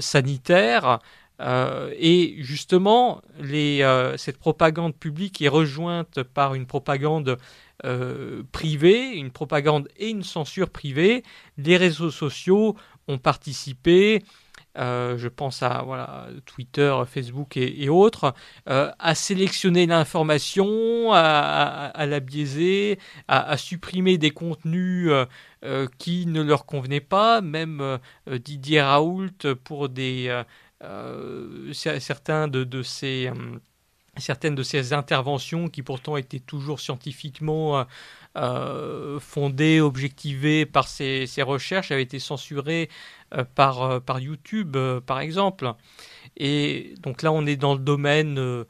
[0.00, 0.98] sanitaire.
[1.40, 3.82] Et justement, les,
[4.16, 7.38] cette propagande publique est rejointe par une propagande
[7.86, 11.22] euh, privée, une propagande et une censure privée.
[11.56, 12.76] Les réseaux sociaux
[13.08, 14.22] ont participé,
[14.76, 18.34] euh, je pense à Twitter, Facebook et, autres,
[18.68, 22.98] euh, à sélectionner l'information, à, la biaiser,
[23.28, 25.10] à, supprimer des contenus
[25.98, 27.40] qui ne leur convenaient pas.
[27.40, 30.42] Même Didier Raoult, pour des,
[31.72, 33.30] certains de, ces
[34.16, 37.84] certaines de ces interventions qui pourtant étaient toujours scientifiquement euh,
[38.36, 42.88] euh, fondées, objectivées par ces, recherches, avaient été censurées
[43.34, 45.72] euh, par, par YouTube, par exemple.
[46.36, 48.64] Et donc là, on est dans le domaine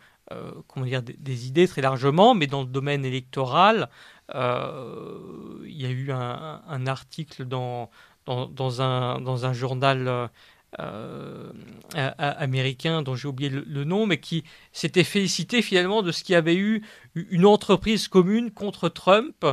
[0.68, 3.90] comment dire, des, idées très largement, mais dans le domaine électoral,
[4.33, 7.90] il y a eu un, article dans,
[8.27, 10.31] dans, un, dans un journal
[10.78, 11.50] euh,
[11.94, 16.37] américain dont j'ai oublié le, nom, mais qui s'était félicité finalement de ce qu'il y
[16.37, 16.83] avait eu
[17.16, 19.44] une entreprise commune contre Trump,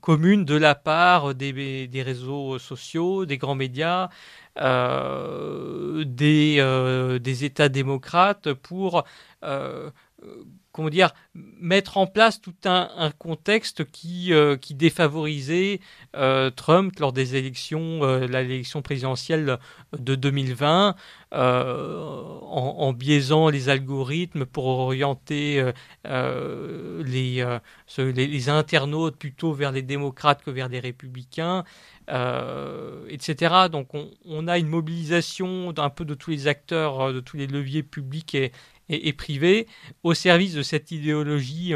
[0.00, 4.08] commune de la part des, réseaux sociaux, des grands médias,
[4.58, 9.04] euh, des, euh, des États démocrates pour
[10.74, 15.78] comment dire, mettre en place tout un, contexte qui, euh, qui défavorisait
[16.16, 19.58] euh, Trump lors des élections, euh, l'élection présidentielle
[19.96, 20.96] de 2020,
[21.30, 25.72] en, biaisant les algorithmes pour orienter
[26.04, 27.58] les,
[27.98, 31.64] les, internautes plutôt vers les démocrates que vers les républicains,
[32.06, 33.68] etc.
[33.68, 33.88] Donc
[34.24, 38.36] on, a une mobilisation d'un peu de tous les acteurs, de tous les leviers publics
[38.36, 38.52] et,
[38.88, 39.66] et, privée
[40.02, 41.74] au service de cette idéologie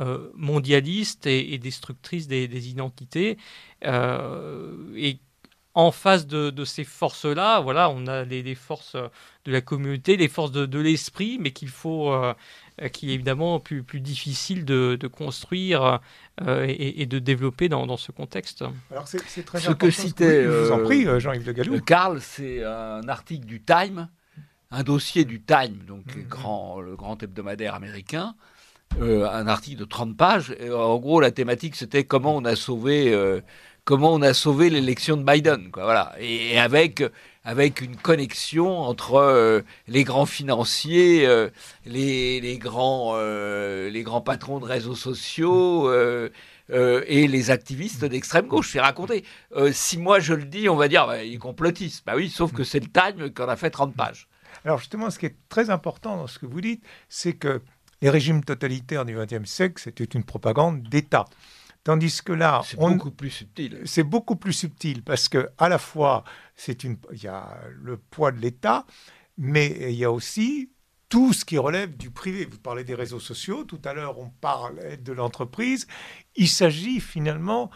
[0.00, 3.38] euh, mondialiste et, destructrice des, identités.
[3.84, 5.20] Euh, et
[5.72, 10.52] en face de, ces forces-là, voilà, on a les, forces de la communauté, les forces
[10.52, 12.34] de, l'esprit, mais qu'il faut, euh,
[12.92, 16.00] qui est évidemment plus, plus difficile de, construire
[16.46, 18.64] et, de développer dans, ce contexte.
[18.90, 21.80] Alors c'est, très ce que citait, je vous en prie, Jean-Yves de Gallou.
[21.80, 24.08] Karl, c'est un article du Time
[24.70, 26.28] un dossier du Time, donc le, mhm.
[26.28, 28.34] grand, le grand hebdomadaire américain,
[29.00, 30.56] euh, un article de 30 pages.
[30.72, 33.40] en gros, la thématique, c'était comment on a sauvé, euh,
[33.84, 35.84] comment on a sauvé l'élection de Biden, quoi.
[35.84, 36.14] Voilà.
[36.18, 37.02] Et, avec
[37.44, 41.28] avec une connexion entre euh, les grands financiers,
[41.84, 45.92] les, les, grands les grands patrons de réseaux sociaux.
[46.70, 48.72] et les activistes d'extrême gauche.
[48.72, 49.24] Je raconter.
[49.72, 52.04] si moi je le dis, on va dire, bah, il complotiste.
[52.06, 54.26] Bah oui, sauf que c'est le Time qui en a fait 30 pages.
[54.66, 57.62] Alors justement, ce qui est très important dans ce que vous dites, c'est que
[58.02, 61.24] les régimes totalitaires du XXe siècle, c'était une propagande d'État.
[61.84, 63.80] Tandis que là, c'est beaucoup plus subtil.
[63.84, 66.24] C'est beaucoup plus subtil parce que à la fois,
[66.56, 68.84] c'est une, il y a le poids de l'État,
[69.38, 70.72] mais il y a aussi
[71.08, 72.44] tout ce qui relève du privé.
[72.44, 73.62] Vous parlez des réseaux sociaux.
[73.62, 75.86] Tout à l'heure, on parlait de l'entreprise.
[76.34, 77.70] Il s'agit finalement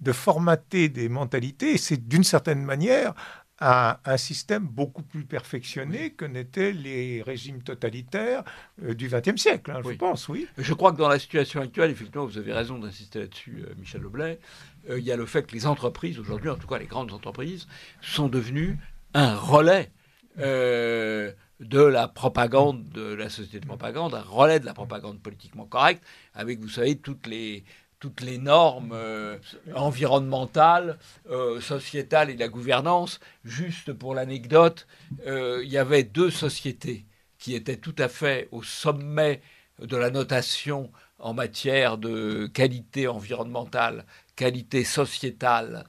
[0.00, 1.76] de formater des mentalités.
[1.76, 3.12] C'est d'une certaine manière
[3.60, 8.42] à un système beaucoup plus perfectionné que n'étaient les régimes totalitaires
[8.82, 10.48] euh, du XXe siècle, hein, je pense, oui.
[10.56, 14.00] Je crois que dans la situation actuelle, effectivement, vous avez raison d'insister là-dessus, euh, Michel
[14.00, 14.40] Leblay,
[14.88, 17.12] euh, il y a le fait que les entreprises, aujourd'hui, en tout cas les grandes
[17.12, 17.68] entreprises,
[18.00, 18.78] sont devenues
[19.12, 19.92] un relais
[20.38, 21.34] de
[21.82, 26.02] la propagande, de la société de propagande, un relais de la propagande politiquement correcte,
[26.34, 27.64] avec, vous savez, toutes les
[28.00, 29.38] toutes les normes euh,
[29.74, 30.98] environnementales,
[31.30, 33.20] euh, sociétales et la gouvernance.
[33.44, 34.88] Juste pour l'anecdote,
[35.26, 37.04] euh, il y avait deux sociétés
[37.38, 39.42] qui étaient tout à fait au sommet
[39.78, 45.84] de la notation en matière de qualité environnementale, qualité sociétale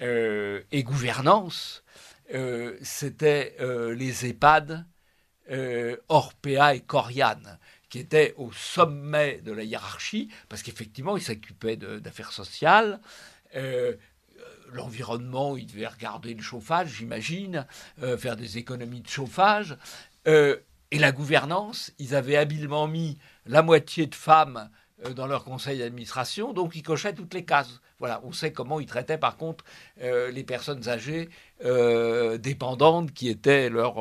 [0.00, 1.84] et gouvernance.
[2.82, 3.56] C'était
[3.94, 4.84] les EHPAD,
[6.08, 7.58] Orpea et Coriane
[7.92, 13.02] qui était au sommet de la hiérarchie, parce qu'effectivement, il s'occupait d'affaires sociales.
[13.54, 13.96] Euh,
[14.72, 17.66] l'environnement, ils devaient regarder le chauffage, j'imagine,
[18.16, 19.76] faire des économies de chauffage.
[20.24, 24.70] et la gouvernance, ils avaient habilement mis la moitié de femmes
[25.14, 27.82] dans leur conseil d'administration, donc ils cochaient toutes les cases.
[27.98, 29.66] Voilà, on sait comment ils traitaient par contre
[29.98, 31.28] les personnes âgées
[32.38, 34.00] dépendantes qui étaient leurs,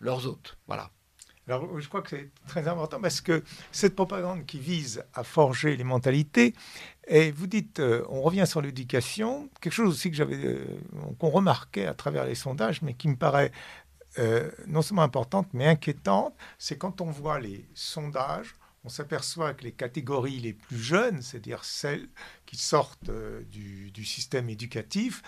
[0.00, 0.58] leurs hôtes.
[0.66, 0.90] Voilà.
[1.48, 5.76] Alors, je crois que c'est très important parce que cette propagande qui vise à forger
[5.76, 6.54] les mentalités,
[7.06, 10.66] et vous dites, euh, on revient sur l'éducation, quelque chose aussi que j'avais, euh,
[11.20, 13.52] qu'on remarquait à travers les sondages, mais qui me paraît
[14.18, 19.62] euh, non seulement importante, mais inquiétante, c'est quand on voit les sondages, on s'aperçoit que
[19.62, 22.08] les catégories les plus jeunes, c'est-à-dire celles
[22.44, 23.10] qui sortent
[23.50, 25.22] du, du, système éducatif,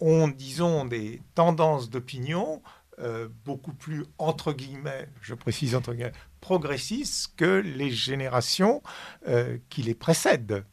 [0.00, 2.62] ont, disons, des tendances d'opinion
[2.98, 8.82] euh, beaucoup plus, entre guillemets, je précise entre guillemets, progressistes que les générations
[9.28, 10.64] euh, qui les précèdent.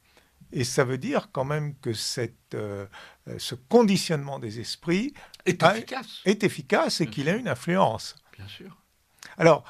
[0.53, 2.85] Et ça veut dire quand même que cette, euh,
[3.37, 5.13] ce conditionnement des esprits
[5.45, 8.15] est efficace, est efficace et qu'il a une influence.
[8.37, 8.77] Bien sûr.
[9.37, 9.65] Alors,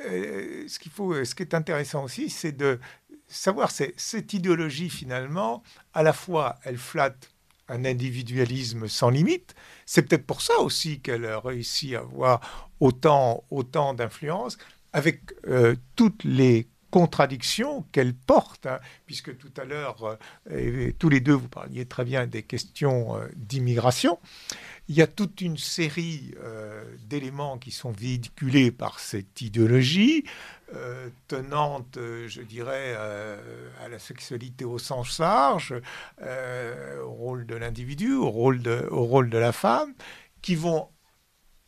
[0.00, 2.80] ce, qu'il faut, ce qui est intéressant aussi, c'est de
[3.28, 7.33] savoir cette idéologie finalement, à la fois elle flatte
[7.68, 9.54] un individualisme sans limite.
[9.86, 14.58] C'est peut-être pour ça aussi qu'elle a réussi à avoir autant, autant d'influence,
[14.92, 20.16] avec euh, toutes les contradictions qu'elle porte, hein, puisque tout à l'heure,
[20.52, 24.20] euh, tous les deux, vous parliez très bien des questions euh, d'immigration.
[24.86, 26.34] Il y a toute une série
[27.08, 30.24] d'éléments qui sont véhiculés par cette idéologie,
[30.74, 35.74] euh, tenante, euh, je dirais, euh, à la sexualité au sens large,
[36.20, 39.94] au rôle de l'individu, au, au rôle de la femme,
[40.42, 40.88] qui vont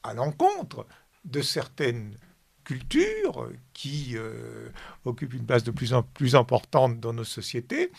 [0.03, 0.87] à l'encontre
[1.25, 2.17] de certaines
[2.67, 4.17] cultures qui
[5.05, 7.93] occupent une place de plus en plus importante dans nos sociétés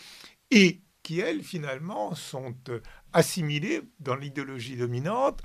[0.50, 2.54] et qui, elles, finalement, sont
[3.14, 5.40] assimilées dans l'idéologie dominante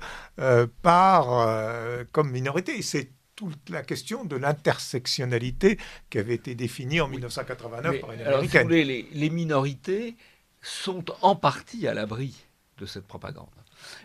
[0.82, 2.82] par, comme minorité.
[2.82, 5.78] C'est toute la question de l'intersectionnalité
[6.10, 8.68] qui avait été définie en 1989 par une américaine.
[8.68, 10.16] les, minorités
[10.62, 12.34] sont en partie à l'abri
[12.78, 13.48] de cette propagande.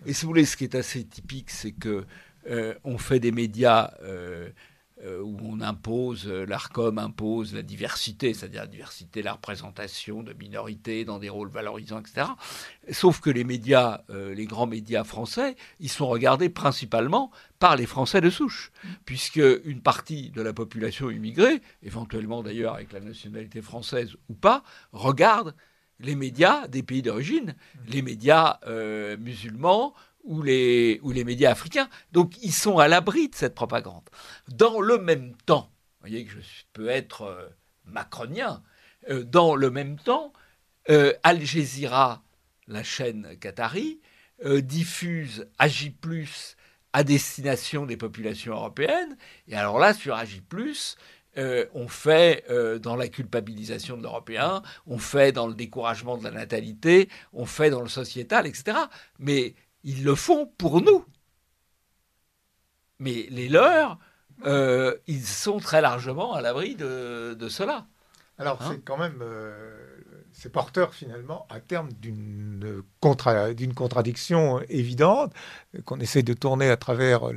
[0.05, 2.05] Et si vous voulez, ce qui est assez typique, c'est que
[2.49, 4.49] euh, on fait des médias euh, euh,
[5.23, 11.05] où on impose, euh, l'ARCOM impose la diversité, c'est-à-dire la diversité, la représentation de minorités
[11.05, 12.27] dans des rôles valorisants, etc.
[12.91, 17.85] Sauf que les médias, euh, les grands médias français, ils sont regardés principalement par les
[17.85, 18.71] Français de souche,
[19.05, 24.63] puisque une partie de la population immigrée, éventuellement d'ailleurs avec la nationalité française ou pas,
[24.91, 25.55] regarde
[25.99, 27.55] les médias des pays d'origine,
[27.87, 28.59] les médias
[29.17, 31.89] musulmans, ou les, ou les médias africains.
[32.11, 34.09] Donc ils sont à l'abri de cette propagande.
[34.47, 36.37] Dans le même temps, vous voyez que je
[36.71, 37.49] peux être euh,
[37.83, 38.63] macronien,
[39.09, 40.31] euh, dans le même temps,
[40.89, 42.23] euh, Al Jazeera,
[42.67, 43.99] la chaîne qatari,
[44.61, 45.93] diffuse Agi
[46.93, 49.17] à destination des populations européennes.
[49.49, 50.41] Et alors là, sur Agi
[51.35, 52.45] on fait
[52.81, 57.69] dans la culpabilisation de l'Européen, on fait dans le découragement de la natalité, on fait
[57.69, 58.77] dans le sociétal, etc.
[59.19, 61.05] Mais ils le font pour nous.
[62.99, 63.97] Mais les leurs,
[64.45, 67.87] euh, ils sont très largement à l'abri de, cela.
[68.37, 69.97] Alors hein c'est quand même, euh,
[70.31, 75.33] c'est porteur finalement à terme d'une contradiction évidente
[75.85, 77.33] qu'on essaie de tourner à travers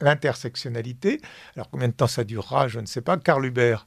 [0.00, 1.20] l'intersectionnalité.
[1.54, 3.16] Alors combien de temps ça durera, je ne sais pas.
[3.18, 3.86] Karl Hubert,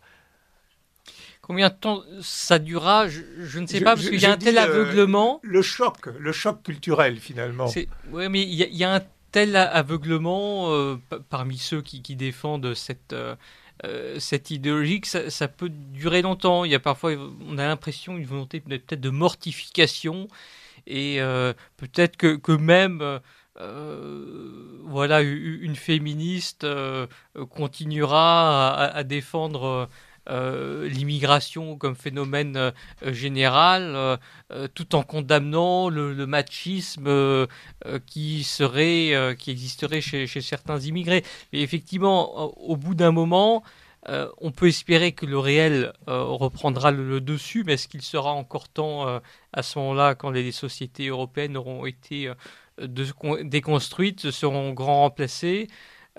[1.50, 4.60] Combien de temps ça durera je, ne sais pas, parce qu'il y a un tel
[4.60, 5.40] euh, aveuglement.
[5.42, 7.66] le choc, le choc culturel finalement.
[8.12, 10.98] Oui, mais il y, a un tel aveuglement euh,
[11.32, 13.36] parmi ceux qui, défendent cette, euh,
[14.20, 16.66] cette idéologie que ça, peut durer longtemps.
[16.66, 17.14] Il y a parfois,
[17.48, 20.28] on a l'impression, une volonté peut-être de mortification.
[20.86, 21.20] Et
[21.78, 23.04] peut-être que, que, même.
[24.84, 26.68] voilà, une féministe
[27.50, 29.90] continuera à défendre
[30.30, 32.72] euh, l'immigration comme phénomène euh,
[33.04, 37.48] général, euh, tout en condamnant le, machisme
[38.06, 41.24] qui serait, qui existerait chez, certains immigrés.
[41.54, 43.64] Mais effectivement, au bout d'un moment,
[44.08, 49.22] on peut espérer que le réel reprendra le, dessus, mais est-ce qu'il sera encore temps
[49.54, 52.32] à ce moment-là, quand les sociétés européennes auront été
[52.78, 55.68] déconstruites, seront grand remplacées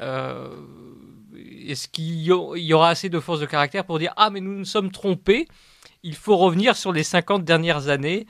[0.01, 4.65] est-ce qu'il y aura assez de force de caractère pour dire Ah, mais nous nous
[4.65, 5.47] sommes trompés,
[6.03, 8.27] il faut revenir sur les 50 dernières années,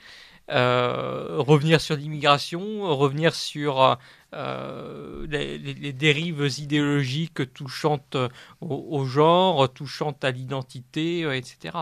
[0.51, 3.99] euh, revenir sur l'immigration, revenir sur
[4.33, 8.17] euh, les, dérives idéologiques touchantes
[8.61, 11.77] au, genre, touchantes à l'identité, euh, etc.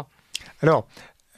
[0.62, 0.86] Alors,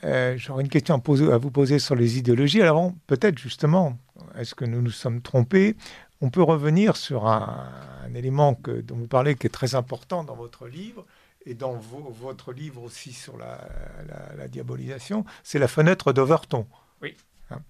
[0.04, 2.62] euh, j'aurais une question à, vous poser sur les idéologies.
[2.62, 3.98] Alors, peut-être justement,
[4.38, 5.76] est-ce que nous nous sommes trompés?
[6.20, 10.34] On peut revenir sur un, élément que, dont vous parlez qui est très important dans
[10.34, 11.06] votre livre
[11.46, 16.66] et dans votre livre aussi sur la, diabolisation, c'est la fenêtre d'Overton.
[17.00, 17.16] Oui.
[17.50, 17.62] Hein.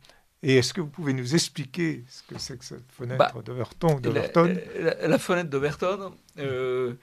[0.42, 4.00] et est-ce que vous pouvez nous expliquer ce que c'est que cette fenêtre bah, d'Overton
[4.02, 6.94] la, fenêtre d'Overton, euh,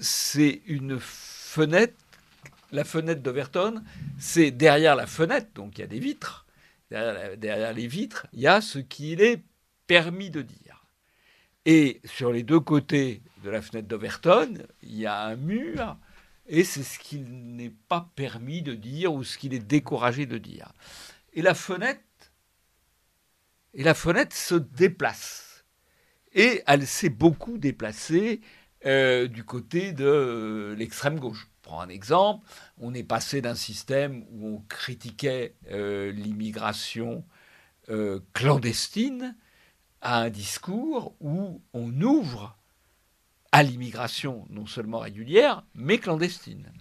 [0.00, 1.94] c'est une fenêtre
[2.72, 3.82] la fenêtre d'Overton,
[4.18, 6.46] c'est derrière la fenêtre, donc il y a des vitres.
[6.90, 9.40] Derrière, les vitres, il y a ce qu'il est
[9.86, 10.56] permis de dire.
[11.64, 15.96] Et sur les deux côtés de la fenêtre d'Overton, il y a un mur,
[16.46, 17.24] et c'est ce qu'il
[17.56, 20.72] n'est pas permis de dire ou ce qu'il est découragé de dire.
[21.34, 22.00] Et la fenêtre,
[23.74, 25.64] et la fenêtre se déplace.
[26.34, 28.40] Et elle s'est beaucoup déplacée
[28.86, 32.44] euh, du côté de euh, l'extrême gauche prends un exemple,
[32.78, 37.24] on est passé d'un système où on critiquait euh, l'immigration
[38.32, 39.36] clandestine
[40.02, 42.56] à un discours où on ouvre
[43.52, 46.72] à l'immigration non seulement régulière, mais clandestine.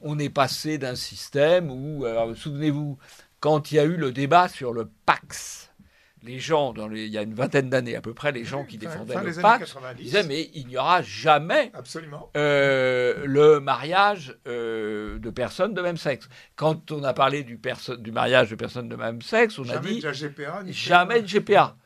[0.00, 2.98] On est passé d'un système où, souvenez-vous,
[3.40, 5.70] quand il y a eu le débat sur le Pax,
[6.22, 8.78] les gens, dans il y a une vingtaine d'années à peu près, les gens qui
[8.78, 11.72] défendaient le pacte disaient mais il n'y aura jamais
[12.36, 16.28] euh, le mariage euh, de personnes de même sexe.
[16.56, 17.58] Quand on a parlé du,
[17.98, 21.76] du mariage de personnes de même sexe, on a dit GPA, jamais de GPA.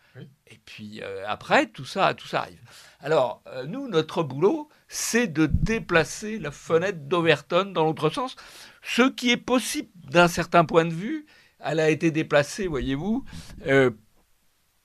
[0.47, 2.61] Et puis euh, après, tout ça, tout ça arrive.
[3.01, 8.37] Alors, nous, notre boulot, c'est de déplacer la fenêtre d'Overton dans l'autre sens,
[8.83, 11.27] ce qui est possible d'un certain point de vue.
[11.61, 13.25] Elle a été déplacée, voyez-vous,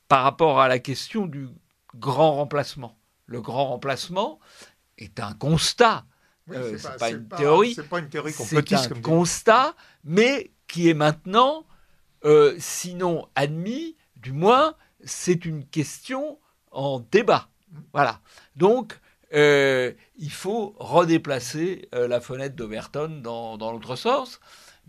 [0.10, 1.48] par rapport à la question du
[1.96, 2.98] grand remplacement.
[3.26, 4.40] Le grand remplacement
[4.98, 6.06] est un constat.
[6.52, 7.76] Euh, c'est pas, une théorie.
[7.76, 11.66] C'est pas une théorie C'est un constat, mais qui est maintenant,
[12.26, 16.40] euh, sinon admis, du moins, c'est une question
[16.72, 17.50] en débat.
[17.94, 18.20] Voilà.
[18.56, 19.00] Donc,
[19.34, 24.40] euh, il faut redéplacer la fenêtre d'Overton dans, dans l'autre sens.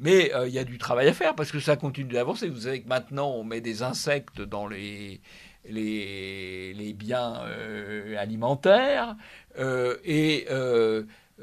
[0.01, 2.49] Mais euh, il y a du travail à faire parce que ça continue d'avancer.
[2.49, 5.21] Vous savez que maintenant, on met des insectes dans les,
[5.69, 9.15] les, les biens euh, alimentaires.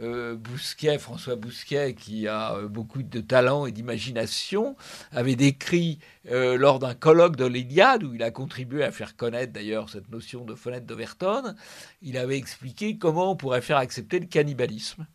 [0.01, 4.75] Euh, et Bousquet, François Bousquet, qui a beaucoup de talent et d'imagination,
[5.11, 9.89] avait décrit lors d'un colloque de l'Iliade, où il a contribué à faire connaître d'ailleurs
[9.89, 11.55] cette notion de fenêtre d'Overton,
[12.01, 15.07] il avait expliqué comment on pourrait faire accepter le cannibalisme.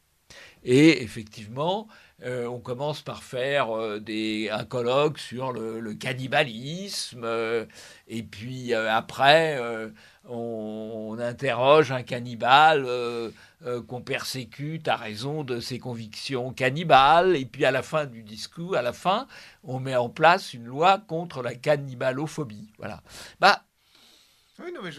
[0.65, 1.89] Et effectivement,
[2.25, 7.65] euh, on commence par faire euh, des, un colloque sur le, cannibalisme, euh,
[8.07, 9.59] et puis après,
[10.29, 12.87] on, interroge un cannibale
[13.87, 18.77] qu'on persécute à raison de ses convictions cannibales, et puis à la fin du discours,
[18.77, 19.27] à la fin,
[19.63, 22.73] on met en place une loi contre la cannibalophobie.
[22.79, 23.03] Voilà.
[23.41, 23.63] Bah,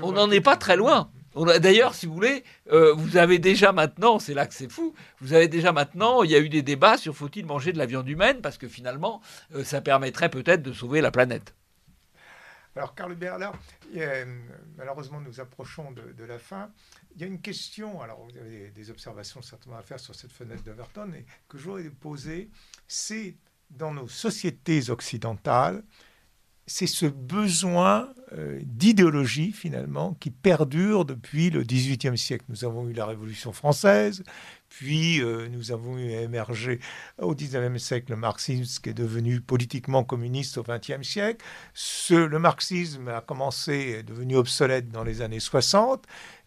[0.01, 1.09] on n'en est pas très loin.
[1.35, 5.33] D'ailleurs, si vous voulez, euh, vous avez déjà maintenant, c'est là que c'est fou, vous
[5.33, 8.07] avez déjà maintenant, il y a eu des débats sur faut-il manger de la viande
[8.07, 9.21] humaine, parce que finalement,
[9.55, 11.55] euh, ça permettrait peut-être de sauver la planète.
[12.75, 13.53] Alors, Carl Bernard,
[14.77, 16.71] malheureusement, nous approchons de, la fin.
[17.15, 20.31] Il y a une question, alors vous avez des observations certainement à faire sur cette
[20.31, 21.11] fenêtre d'Overton,
[21.47, 22.49] que je voudrais poser,
[22.87, 23.35] c'est
[23.69, 25.83] dans nos sociétés occidentales,
[26.65, 32.45] c'est ce besoin euh, d'idéologie finalement qui perdure depuis le XVIIIe siècle.
[32.49, 34.23] Nous avons eu la Révolution française,
[34.69, 36.79] puis euh, nous avons eu émerger
[37.21, 41.45] au XIXe siècle le marxisme qui est devenu politiquement communiste au XXe siècle.
[42.09, 46.05] le marxisme a commencé, est devenu obsolète dans les années 60,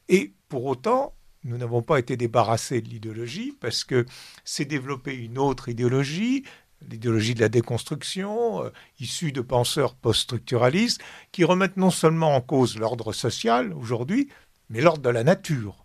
[0.08, 1.14] et pour autant,
[1.44, 4.04] nous n'avons pas été débarrassés de l'idéologie parce que
[4.44, 6.44] s'est développée une autre idéologie,
[6.82, 8.70] l'idéologie de la déconstruction, euh,
[9.00, 11.00] issue de penseurs post-structuralistes,
[11.32, 14.28] qui remettent non seulement en cause l'ordre social aujourd'hui,
[14.68, 15.84] mais l'ordre de la nature.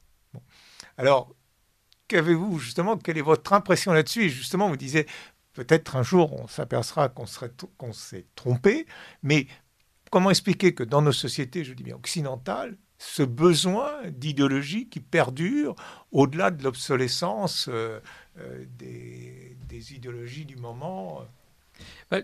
[0.97, 1.33] Alors,
[2.07, 4.29] qu'avez-vous justement, quelle est votre impression là-dessus?
[4.29, 5.07] Justement, vous disiez,
[5.53, 8.85] peut-être un jour on s'apercevra qu'on s'est trompé,
[9.23, 9.47] mais
[10.11, 15.75] comment expliquer que dans nos sociétés, je dis bien occidentales, ce besoin d'idéologie qui perdure
[16.11, 17.99] au-delà de l'obsolescence euh,
[18.37, 19.30] euh, des,
[19.77, 21.25] idéologies du moment.
[22.09, 22.19] Bah,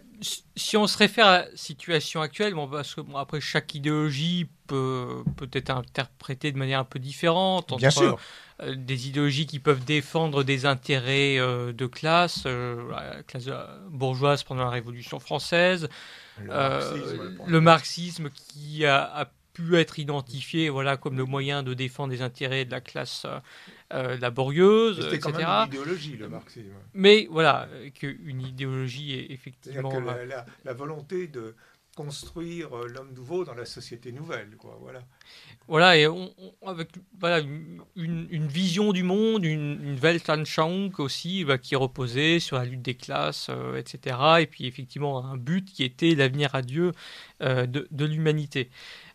[0.56, 4.48] si on se réfère à la situation actuelle, bon, parce que bon, après chaque idéologie
[4.68, 7.76] peut, peut être interprétée de manière un peu différente.
[7.78, 8.20] Bien sûr.
[8.62, 13.50] Euh, des idéologies qui peuvent défendre des intérêts euh, de classe, la classe
[13.90, 15.88] bourgeoise pendant la Révolution française,
[16.40, 22.22] le, marxisme, qui a, a pu être identifié voilà, comme le moyen de défendre les
[22.22, 23.26] intérêts de la classe
[23.92, 25.20] laborieuse, etc.
[25.20, 26.74] Quand même une idéologie, le marxisme.
[26.94, 29.92] Mais voilà, qu'une idéologie est effectivement...
[30.66, 31.56] la, volonté de
[31.96, 35.02] construire l'homme nouveau dans la société nouvelle, quoi, voilà.
[35.68, 36.32] Voilà, et on,
[36.66, 37.40] avec voilà,
[37.96, 42.96] une, vision du monde, une, une Weltanschauung aussi, bah, qui reposait sur la lutte des
[42.96, 44.18] classes, euh, etc.
[44.40, 46.94] Et puis effectivement un but qui était l'avenir à Dieu
[47.42, 48.70] euh, de, l'humanité.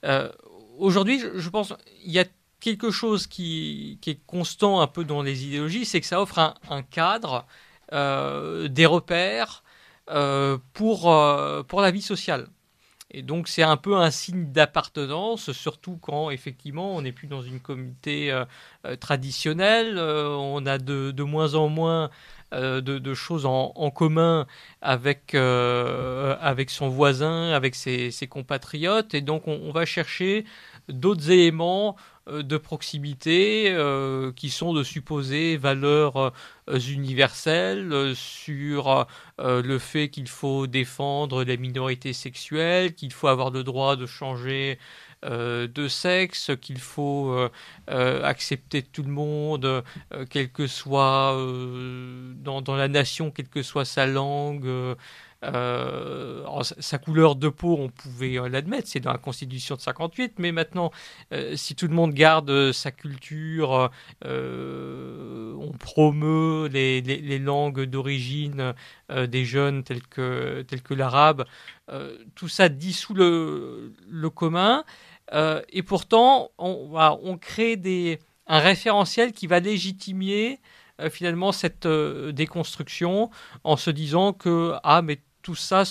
[0.05, 0.31] Euh,
[0.77, 1.73] aujourd'hui, je, pense
[2.05, 2.27] il y a
[2.63, 6.39] quelque chose qui, est constant un peu dans les idéologies, c'est que ça offre
[6.71, 7.45] un, cadre,
[7.91, 9.63] des repères
[10.73, 11.01] pour,
[11.69, 12.49] pour la vie sociale.
[13.13, 17.43] Et donc c'est un peu un signe d'appartenance, surtout quand effectivement on n'est plus dans
[17.43, 18.45] une communauté euh,
[18.87, 22.11] euh, traditionnelle, euh, on a de, de, moins en moins
[22.53, 24.47] de, choses en, commun
[24.81, 30.45] avec, avec son voisin, avec ses, compatriotes, et donc on, va chercher
[30.89, 31.97] d'autres éléments
[32.29, 36.33] euh, de proximité euh, qui sont de supposées valeurs
[36.71, 39.07] euh, universelles sur
[39.39, 44.79] le fait qu'il faut défendre les minorités sexuelles, qu'il faut avoir le droit de changer
[45.23, 47.37] de sexe, qu'il faut
[47.89, 49.85] accepter tout le monde,
[50.31, 51.37] quel que soit
[52.43, 54.97] dans, la nation, quelle que soit sa langue.
[55.45, 60.35] Euh, sa couleur de peau, on pouvait euh, l'admettre, c'est dans la Constitution de 58,
[60.39, 60.93] mais maintenant,
[61.33, 63.91] euh, si tout le monde garde sa culture,
[64.25, 68.75] on promeut les, langues d'origine
[69.11, 71.45] des jeunes telles que, telles que l'arabe,
[72.35, 74.85] tout ça dissout le, le commun,
[75.33, 77.81] et pourtant, on, crée
[78.47, 80.61] un référentiel qui va légitimer
[81.11, 83.31] finalement cette déconstruction
[83.65, 85.85] en se disant que ah mais tout ça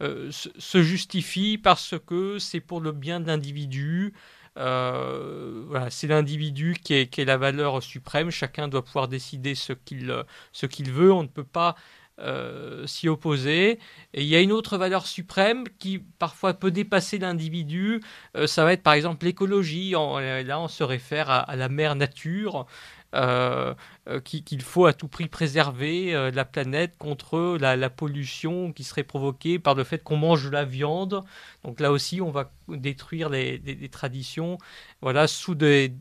[0.00, 4.14] euh, se, justifie parce que c'est pour le bien de l'individu.
[4.56, 8.30] Euh, voilà, c'est l'individu qui est, la valeur suprême.
[8.30, 11.12] Chacun doit pouvoir décider ce qu'il veut.
[11.12, 11.74] On ne peut pas
[12.18, 13.78] euh, s'y opposer.
[14.14, 18.00] Et il y a une autre valeur suprême qui parfois peut dépasser l'individu.
[18.46, 19.90] ça va être par exemple l'écologie.
[19.92, 22.66] Là, on se réfère à, la mère nature.
[23.14, 23.72] Euh,
[24.06, 29.02] euh, qu'il faut à tout prix préserver euh, la planète contre la, pollution qui serait
[29.02, 31.24] provoquée par le fait qu'on mange de la viande.
[31.64, 34.58] Donc là aussi, on va détruire les, traditions,
[35.00, 35.94] voilà, sous des,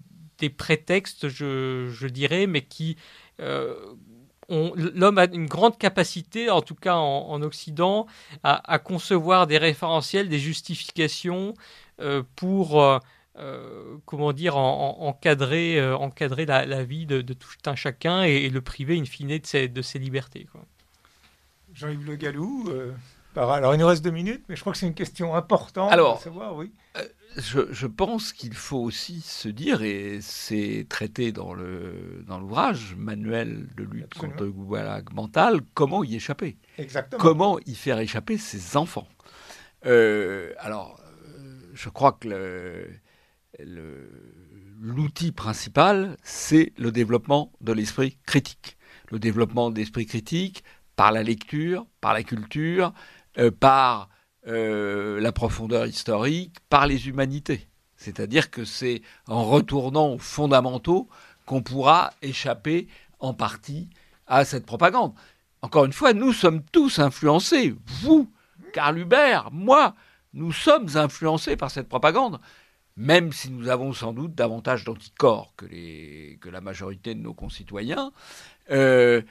[0.58, 2.98] prétextes, je, dirais, mais qui
[4.50, 8.08] l'homme a une grande capacité, en tout cas en, Occident,
[8.44, 11.54] à, concevoir des référentiels, des justifications
[12.36, 13.02] pour
[13.40, 19.00] euh, comment dire, encadrer, euh, encadrer la, vie de, tout un chacun et, le priver,
[19.00, 20.48] in fine, de ses, de ses libertés.
[21.72, 22.94] Jean-Yves Le Gallou, euh,
[23.36, 26.20] alors il nous reste deux minutes, mais je crois que c'est une question importante alors,
[26.20, 26.72] savoir, oui.
[27.36, 33.84] Je, pense qu'il faut aussi se dire, et c'est traité dans l'ouvrage dans Manuel de
[33.84, 36.58] lutte contre le gouvernement mental, comment y échapper.
[36.78, 37.22] Exactement.
[37.22, 39.08] Comment y faire échapper ses enfants.
[39.84, 41.00] alors,
[41.74, 44.10] je crois que le,
[44.80, 48.78] l'outil principal, c'est le développement de l'esprit critique.
[49.10, 50.64] Le développement de l'esprit critique
[50.96, 52.94] par la lecture, par la culture,
[53.38, 54.10] euh, par
[54.48, 57.68] euh, la profondeur historique, par les humanités.
[57.96, 61.10] C'est-à-dire que c'est en retournant aux fondamentaux
[61.46, 62.88] qu'on pourra échapper
[63.20, 63.90] en partie
[64.28, 65.14] à cette propagande.
[65.62, 67.76] Encore une fois, nous sommes tous influencés.
[68.02, 68.32] Vous,
[68.74, 69.96] Karl Hubert, moi,
[70.34, 72.40] nous sommes influencés par cette propagande
[72.98, 78.12] même si nous avons sans doute davantage d'anticorps que, la majorité de nos concitoyens.
[78.72, 79.22] Euh,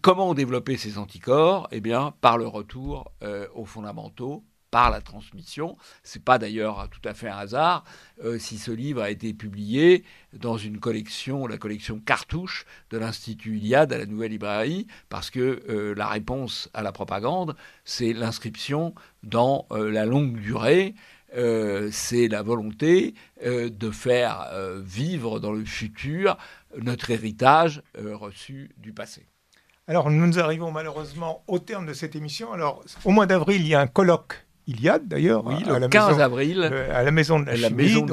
[0.00, 1.66] comment développer ces anticorps?
[1.72, 4.44] Eh bien, par le retour euh, aux fondamentaux,
[4.76, 5.78] par la transmission.
[6.02, 7.84] C'est pas d'ailleurs tout à fait un hasard
[8.22, 10.04] euh, si ce livre a été publié
[10.34, 15.94] dans une collection, la collection Cartouche de l'Institut Iliade à la Nouvelle Librairie, parce que
[15.96, 20.94] la réponse à la propagande, c'est l'inscription dans la longue durée
[21.34, 23.14] euh, c'est la volonté
[23.44, 26.36] euh, de faire euh, vivre dans le futur
[26.78, 29.26] notre héritage reçu du passé.
[29.88, 32.52] Alors nous arrivons malheureusement au terme de cette émission.
[32.52, 35.88] Alors au mois d'avril, il y a un colloque Iliade d'ailleurs, oui, le à la
[35.88, 37.56] 15 avril, à la maison de la,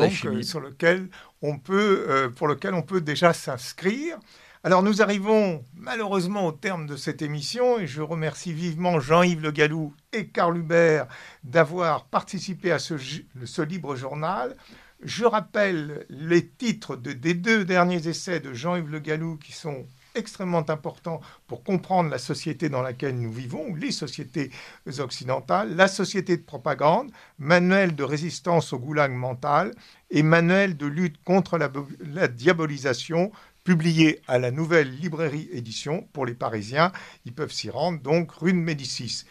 [0.09, 1.09] chimie, sur lequel
[1.41, 4.17] on peut, pour lequel on peut déjà s'inscrire.
[4.65, 9.51] Alors nous arrivons malheureusement au terme de cette émission et je remercie vivement Jean-Yves Le
[9.51, 11.07] Gallou et Karl Hubert
[11.43, 12.95] d'avoir participé à ce,
[13.43, 14.55] ce, libre journal.
[15.03, 19.85] Je rappelle les titres de, des deux derniers essais de Jean-Yves Le Gallou qui sont
[20.15, 24.51] extrêmement importants pour comprendre la société dans laquelle nous vivons, les sociétés
[24.99, 29.73] occidentales, la société de propagande, manuel de résistance au goulag mental
[30.09, 33.31] et manuel de lutte contre la, la diabolisation
[33.63, 36.91] publié à la Nouvelle Librairie Édition pour les Parisiens.
[37.25, 39.23] Ils peuvent s'y rendre, donc rue de Médicis.